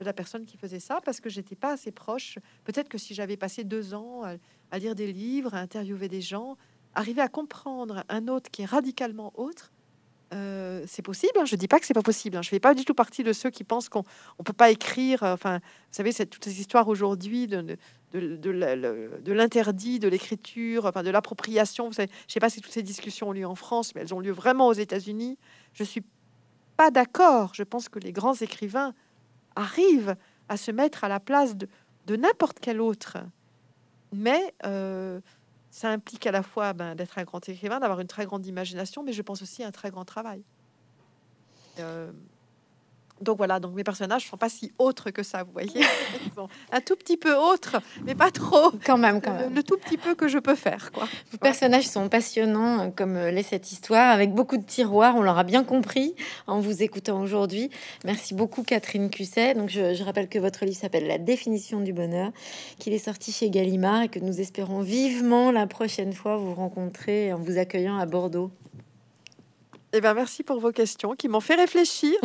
[0.00, 2.38] de la personne qui faisait ça parce que j'étais pas assez proche.
[2.64, 4.22] Peut-être que si j'avais passé deux ans
[4.70, 6.56] à, lire des livres, à interviewer des gens,
[6.94, 9.72] arriver à comprendre un autre qui est radicalement autre,
[10.32, 11.32] euh, c'est possible.
[11.38, 11.44] Hein.
[11.44, 12.36] Je dis pas que c'est pas possible.
[12.36, 12.42] Hein.
[12.42, 14.02] Je fais pas du tout partie de ceux qui pensent qu'on
[14.38, 15.22] on peut pas écrire.
[15.22, 17.76] Euh, enfin, vous savez, toutes ces histoires aujourd'hui de,
[18.12, 21.90] de, de, l'interdit de l'écriture, enfin de l'appropriation.
[21.92, 24.32] Je sais pas si toutes ces discussions ont lieu en France, mais elles ont lieu
[24.32, 25.38] vraiment aux États-Unis.
[25.72, 26.02] Je suis
[26.76, 27.52] pas d'accord.
[27.54, 28.94] Je pense que les grands écrivains
[29.56, 30.16] arrive
[30.48, 31.68] à se mettre à la place de,
[32.16, 33.18] n'importe quel autre.
[34.12, 35.20] Mais euh,
[35.70, 39.02] ça implique à la fois ben, d'être un grand écrivain, d'avoir une très grande imagination,
[39.02, 40.44] mais je pense aussi un très grand travail.
[41.80, 42.12] Euh,
[43.20, 45.84] donc voilà, donc mes personnages sont pas si autres que ça, vous voyez.
[46.72, 48.72] un tout petit peu autres, mais pas trop.
[48.84, 49.54] Quand même, quand même.
[49.54, 51.08] Le, tout petit peu que je peux faire, quoi.
[51.30, 55.14] Vos personnages sont passionnants, euh, comme euh, l'est cette histoire, avec beaucoup de tiroirs.
[55.16, 56.14] On l'aura bien compris
[56.46, 57.70] en vous écoutant aujourd'hui.
[58.04, 59.54] Merci beaucoup, Catherine Cusset.
[59.54, 62.32] Donc je, je rappelle que votre livre s'appelle La définition du bonheur,
[62.78, 67.32] qu'il est sorti chez Gallimard et que nous espérons vivement la prochaine fois vous rencontrer
[67.32, 68.50] en vous accueillant à Bordeaux.
[69.96, 72.16] Eh ben, merci pour vos questions qui m'ont fait réfléchir.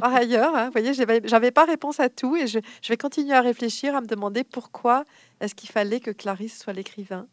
[0.00, 0.66] par ailleurs, hein.
[0.66, 2.58] vous voyez, j'avais pas réponse à tout et je,
[2.88, 5.04] vais continuer à réfléchir, à me demander pourquoi
[5.40, 7.28] est-ce qu'il fallait que Clarisse soit l'écrivain.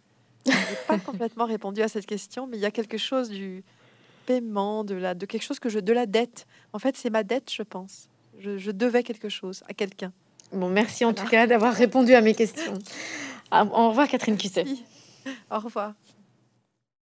[0.46, 0.58] Je n'ai
[0.88, 3.64] pas complètement répondu à cette question, mais il y a quelque chose du
[4.28, 6.46] paiement, de la, de quelque chose que je, de la dette.
[6.74, 8.08] En fait, c'est ma dette, je pense.
[8.38, 10.14] Je, devais quelque chose à quelqu'un.
[10.54, 12.76] Bon, merci en tout cas d'avoir répondu à mes questions.
[13.52, 14.66] Au revoir, Catherine Cusset.
[15.50, 15.94] Au revoir.